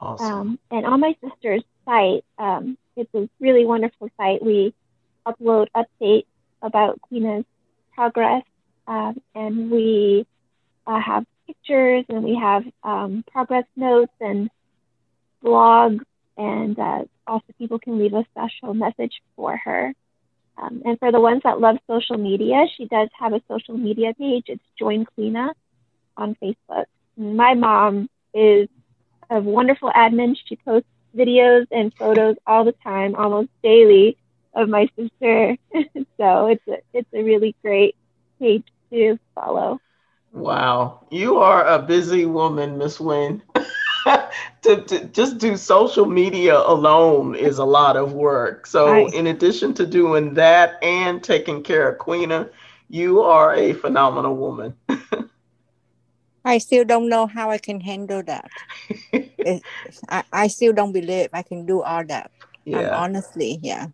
Awesome. 0.00 0.26
Um, 0.26 0.58
and 0.70 0.86
on 0.86 1.00
my 1.00 1.16
sister's 1.22 1.62
site, 1.84 2.24
um, 2.38 2.76
it's 2.96 3.14
a 3.14 3.28
really 3.40 3.64
wonderful 3.64 4.08
site. 4.16 4.42
We 4.42 4.74
upload 5.26 5.68
updates 5.74 6.26
about 6.62 7.00
Queena's 7.02 7.44
progress, 7.94 8.42
um, 8.86 9.20
and 9.34 9.70
we 9.70 10.26
uh, 10.86 11.00
have 11.00 11.24
pictures 11.46 12.04
and 12.08 12.24
we 12.24 12.36
have 12.36 12.64
um, 12.82 13.24
progress 13.32 13.64
notes 13.76 14.12
and 14.20 14.50
blogs 15.42 16.04
and 16.36 16.78
uh, 16.78 17.04
also 17.26 17.44
people 17.58 17.78
can 17.78 17.98
leave 17.98 18.14
a 18.14 18.24
special 18.32 18.74
message 18.74 19.22
for 19.34 19.56
her. 19.56 19.94
Um, 20.58 20.82
and 20.84 20.98
for 20.98 21.12
the 21.12 21.20
ones 21.20 21.42
that 21.44 21.60
love 21.60 21.76
social 21.86 22.16
media, 22.16 22.66
she 22.76 22.86
does 22.86 23.08
have 23.18 23.32
a 23.32 23.42
social 23.48 23.76
media 23.76 24.14
page. 24.14 24.44
It's 24.48 24.62
Join 24.78 25.06
Queena 25.06 25.52
on 26.16 26.36
Facebook. 26.42 26.86
My 27.16 27.54
mom 27.54 28.08
is 28.32 28.68
a 29.28 29.40
wonderful 29.40 29.90
admin. 29.90 30.36
She 30.46 30.56
posts 30.56 30.88
videos 31.16 31.66
and 31.70 31.92
photos 31.94 32.36
all 32.46 32.64
the 32.64 32.72
time, 32.72 33.14
almost 33.14 33.48
daily, 33.62 34.16
of 34.54 34.68
my 34.68 34.88
sister. 34.96 35.56
so 36.16 36.46
it's 36.46 36.66
a, 36.66 36.78
it's 36.92 37.08
a 37.12 37.22
really 37.22 37.54
great 37.62 37.94
page 38.38 38.64
to 38.90 39.18
follow. 39.34 39.80
Wow, 40.32 41.06
you 41.10 41.38
are 41.38 41.64
a 41.64 41.80
busy 41.80 42.26
woman, 42.26 42.78
Miss 42.78 42.98
Nguyen. 42.98 43.40
To, 44.62 44.82
to, 44.82 45.04
just 45.06 45.38
do 45.38 45.56
social 45.56 46.06
media 46.06 46.58
alone 46.58 47.34
is 47.34 47.58
a 47.58 47.64
lot 47.64 47.96
of 47.96 48.12
work. 48.12 48.66
So, 48.66 49.08
in 49.08 49.26
addition 49.28 49.74
to 49.74 49.86
doing 49.86 50.34
that 50.34 50.82
and 50.82 51.22
taking 51.22 51.62
care 51.62 51.88
of 51.88 51.98
Queena, 51.98 52.50
you 52.88 53.22
are 53.22 53.54
a 53.54 53.72
phenomenal 53.72 54.36
woman. 54.36 54.74
I 56.44 56.58
still 56.58 56.84
don't 56.84 57.08
know 57.08 57.26
how 57.26 57.50
I 57.50 57.58
can 57.58 57.80
handle 57.80 58.22
that. 58.22 58.48
I, 60.08 60.22
I 60.32 60.46
still 60.46 60.72
don't 60.72 60.92
believe 60.92 61.28
I 61.32 61.42
can 61.42 61.66
do 61.66 61.82
all 61.82 62.04
that. 62.06 62.30
Yeah. 62.64 62.90
Um, 62.90 63.02
honestly, 63.04 63.58
yeah. 63.62 63.88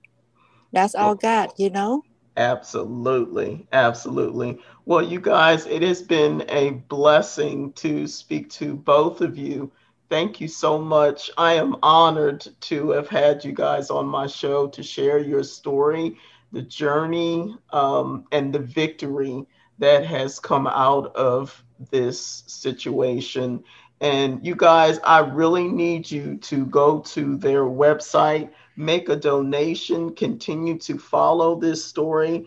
That's 0.72 0.94
all 0.94 1.14
God, 1.14 1.50
you 1.56 1.70
know? 1.70 2.02
Absolutely. 2.36 3.66
Absolutely. 3.72 4.58
Well, 4.84 5.02
you 5.02 5.20
guys, 5.20 5.66
it 5.66 5.82
has 5.82 6.02
been 6.02 6.44
a 6.48 6.70
blessing 6.88 7.72
to 7.74 8.06
speak 8.06 8.50
to 8.50 8.74
both 8.74 9.20
of 9.20 9.36
you 9.36 9.70
Thank 10.12 10.40
you 10.42 10.48
so 10.48 10.76
much. 10.76 11.30
I 11.38 11.54
am 11.54 11.76
honored 11.82 12.46
to 12.68 12.90
have 12.90 13.08
had 13.08 13.42
you 13.42 13.52
guys 13.52 13.88
on 13.88 14.04
my 14.04 14.26
show 14.26 14.68
to 14.68 14.82
share 14.82 15.18
your 15.18 15.42
story, 15.42 16.18
the 16.52 16.60
journey, 16.60 17.56
um, 17.70 18.26
and 18.30 18.52
the 18.52 18.58
victory 18.58 19.46
that 19.78 20.04
has 20.04 20.38
come 20.38 20.66
out 20.66 21.16
of 21.16 21.64
this 21.90 22.44
situation. 22.46 23.64
And 24.02 24.44
you 24.44 24.54
guys, 24.54 25.00
I 25.02 25.20
really 25.20 25.66
need 25.66 26.10
you 26.10 26.36
to 26.36 26.66
go 26.66 27.00
to 27.00 27.38
their 27.38 27.62
website, 27.62 28.50
make 28.76 29.08
a 29.08 29.16
donation, 29.16 30.14
continue 30.14 30.76
to 30.80 30.98
follow 30.98 31.58
this 31.58 31.82
story. 31.82 32.46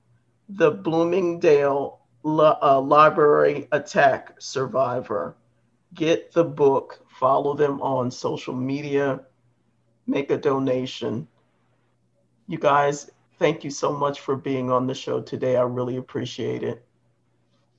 the 0.49 0.71
Bloomingdale 0.71 2.01
uh, 2.25 2.81
Library 2.81 3.69
Attack 3.73 4.41
Survivor. 4.41 5.37
Get 5.95 6.33
the 6.33 6.45
book, 6.45 7.05
follow 7.09 7.55
them 7.55 7.81
on 7.81 8.11
social 8.11 8.55
media, 8.55 9.21
make 10.07 10.31
a 10.31 10.37
donation. 10.37 11.29
You 12.47 12.59
guys, 12.59 13.11
Thank 13.39 13.63
you 13.63 13.71
so 13.71 13.93
much 13.93 14.21
for 14.21 14.37
being 14.37 14.71
on 14.71 14.87
the 14.87 14.95
show 14.95 15.21
today. 15.21 15.57
I 15.57 15.63
really 15.63 15.97
appreciate 15.97 16.63
it. 16.63 16.85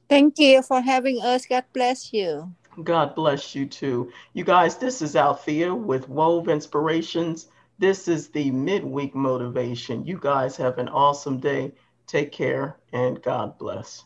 Thank 0.08 0.40
you 0.40 0.62
for 0.62 0.82
having 0.82 1.22
us. 1.22 1.46
God 1.46 1.66
bless 1.74 2.14
you. 2.14 2.54
God 2.84 3.14
bless 3.14 3.54
you 3.54 3.66
too. 3.66 4.12
You 4.34 4.44
guys, 4.44 4.78
this 4.78 5.02
is 5.02 5.16
Althea 5.16 5.76
with 5.76 6.08
Wove 6.08 6.48
Inspirations. 6.48 7.48
This 7.78 8.08
is 8.08 8.30
the 8.30 8.52
midweek 8.52 9.14
motivation. 9.14 10.06
You 10.06 10.18
guys 10.20 10.56
have 10.58 10.78
an 10.78 10.88
awesome 10.90 11.40
day. 11.40 11.74
Take 12.08 12.32
care 12.32 12.78
and 12.92 13.22
God 13.22 13.58
bless. 13.58 14.06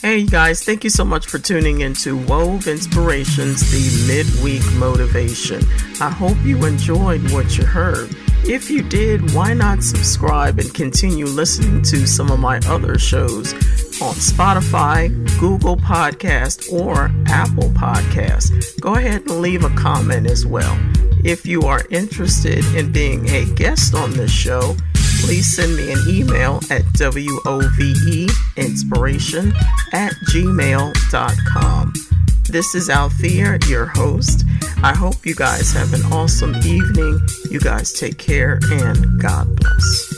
Hey 0.00 0.24
guys, 0.24 0.64
thank 0.64 0.82
you 0.82 0.88
so 0.88 1.04
much 1.04 1.26
for 1.26 1.38
tuning 1.38 1.82
into 1.82 2.16
Wove 2.26 2.66
Inspirations, 2.68 3.70
the 3.70 4.14
midweek 4.14 4.62
motivation. 4.76 5.60
I 6.00 6.08
hope 6.08 6.38
you 6.42 6.64
enjoyed 6.64 7.30
what 7.32 7.58
you 7.58 7.66
heard. 7.66 8.08
If 8.44 8.70
you 8.70 8.82
did, 8.82 9.34
why 9.34 9.54
not 9.54 9.82
subscribe 9.82 10.58
and 10.58 10.72
continue 10.74 11.24
listening 11.26 11.80
to 11.82 12.06
some 12.06 12.30
of 12.30 12.38
my 12.40 12.58
other 12.66 12.98
shows 12.98 13.52
on 14.02 14.14
Spotify, 14.14 15.08
Google 15.38 15.76
Podcast, 15.76 16.72
or 16.72 17.10
Apple 17.26 17.68
Podcast? 17.70 18.80
Go 18.80 18.94
ahead 18.94 19.20
and 19.22 19.40
leave 19.40 19.64
a 19.64 19.70
comment 19.70 20.28
as 20.28 20.46
well. 20.46 20.76
If 21.22 21.46
you 21.46 21.62
are 21.62 21.82
interested 21.90 22.64
in 22.74 22.92
being 22.92 23.28
a 23.28 23.44
guest 23.54 23.94
on 23.94 24.10
this 24.12 24.30
show, 24.32 24.74
please 25.20 25.54
send 25.54 25.76
me 25.76 25.92
an 25.92 25.98
email 26.08 26.56
at 26.70 26.82
woveinspiration 26.94 29.52
at 29.92 30.12
gmail.com. 30.32 31.92
This 32.50 32.74
is 32.74 32.90
Althea, 32.90 33.58
your 33.68 33.86
host. 33.86 34.44
I 34.82 34.92
hope 34.92 35.24
you 35.24 35.36
guys 35.36 35.72
have 35.72 35.94
an 35.94 36.02
awesome 36.12 36.56
evening. 36.66 37.20
You 37.48 37.60
guys 37.60 37.92
take 37.92 38.18
care 38.18 38.58
and 38.72 39.20
God 39.20 39.54
bless. 39.54 40.09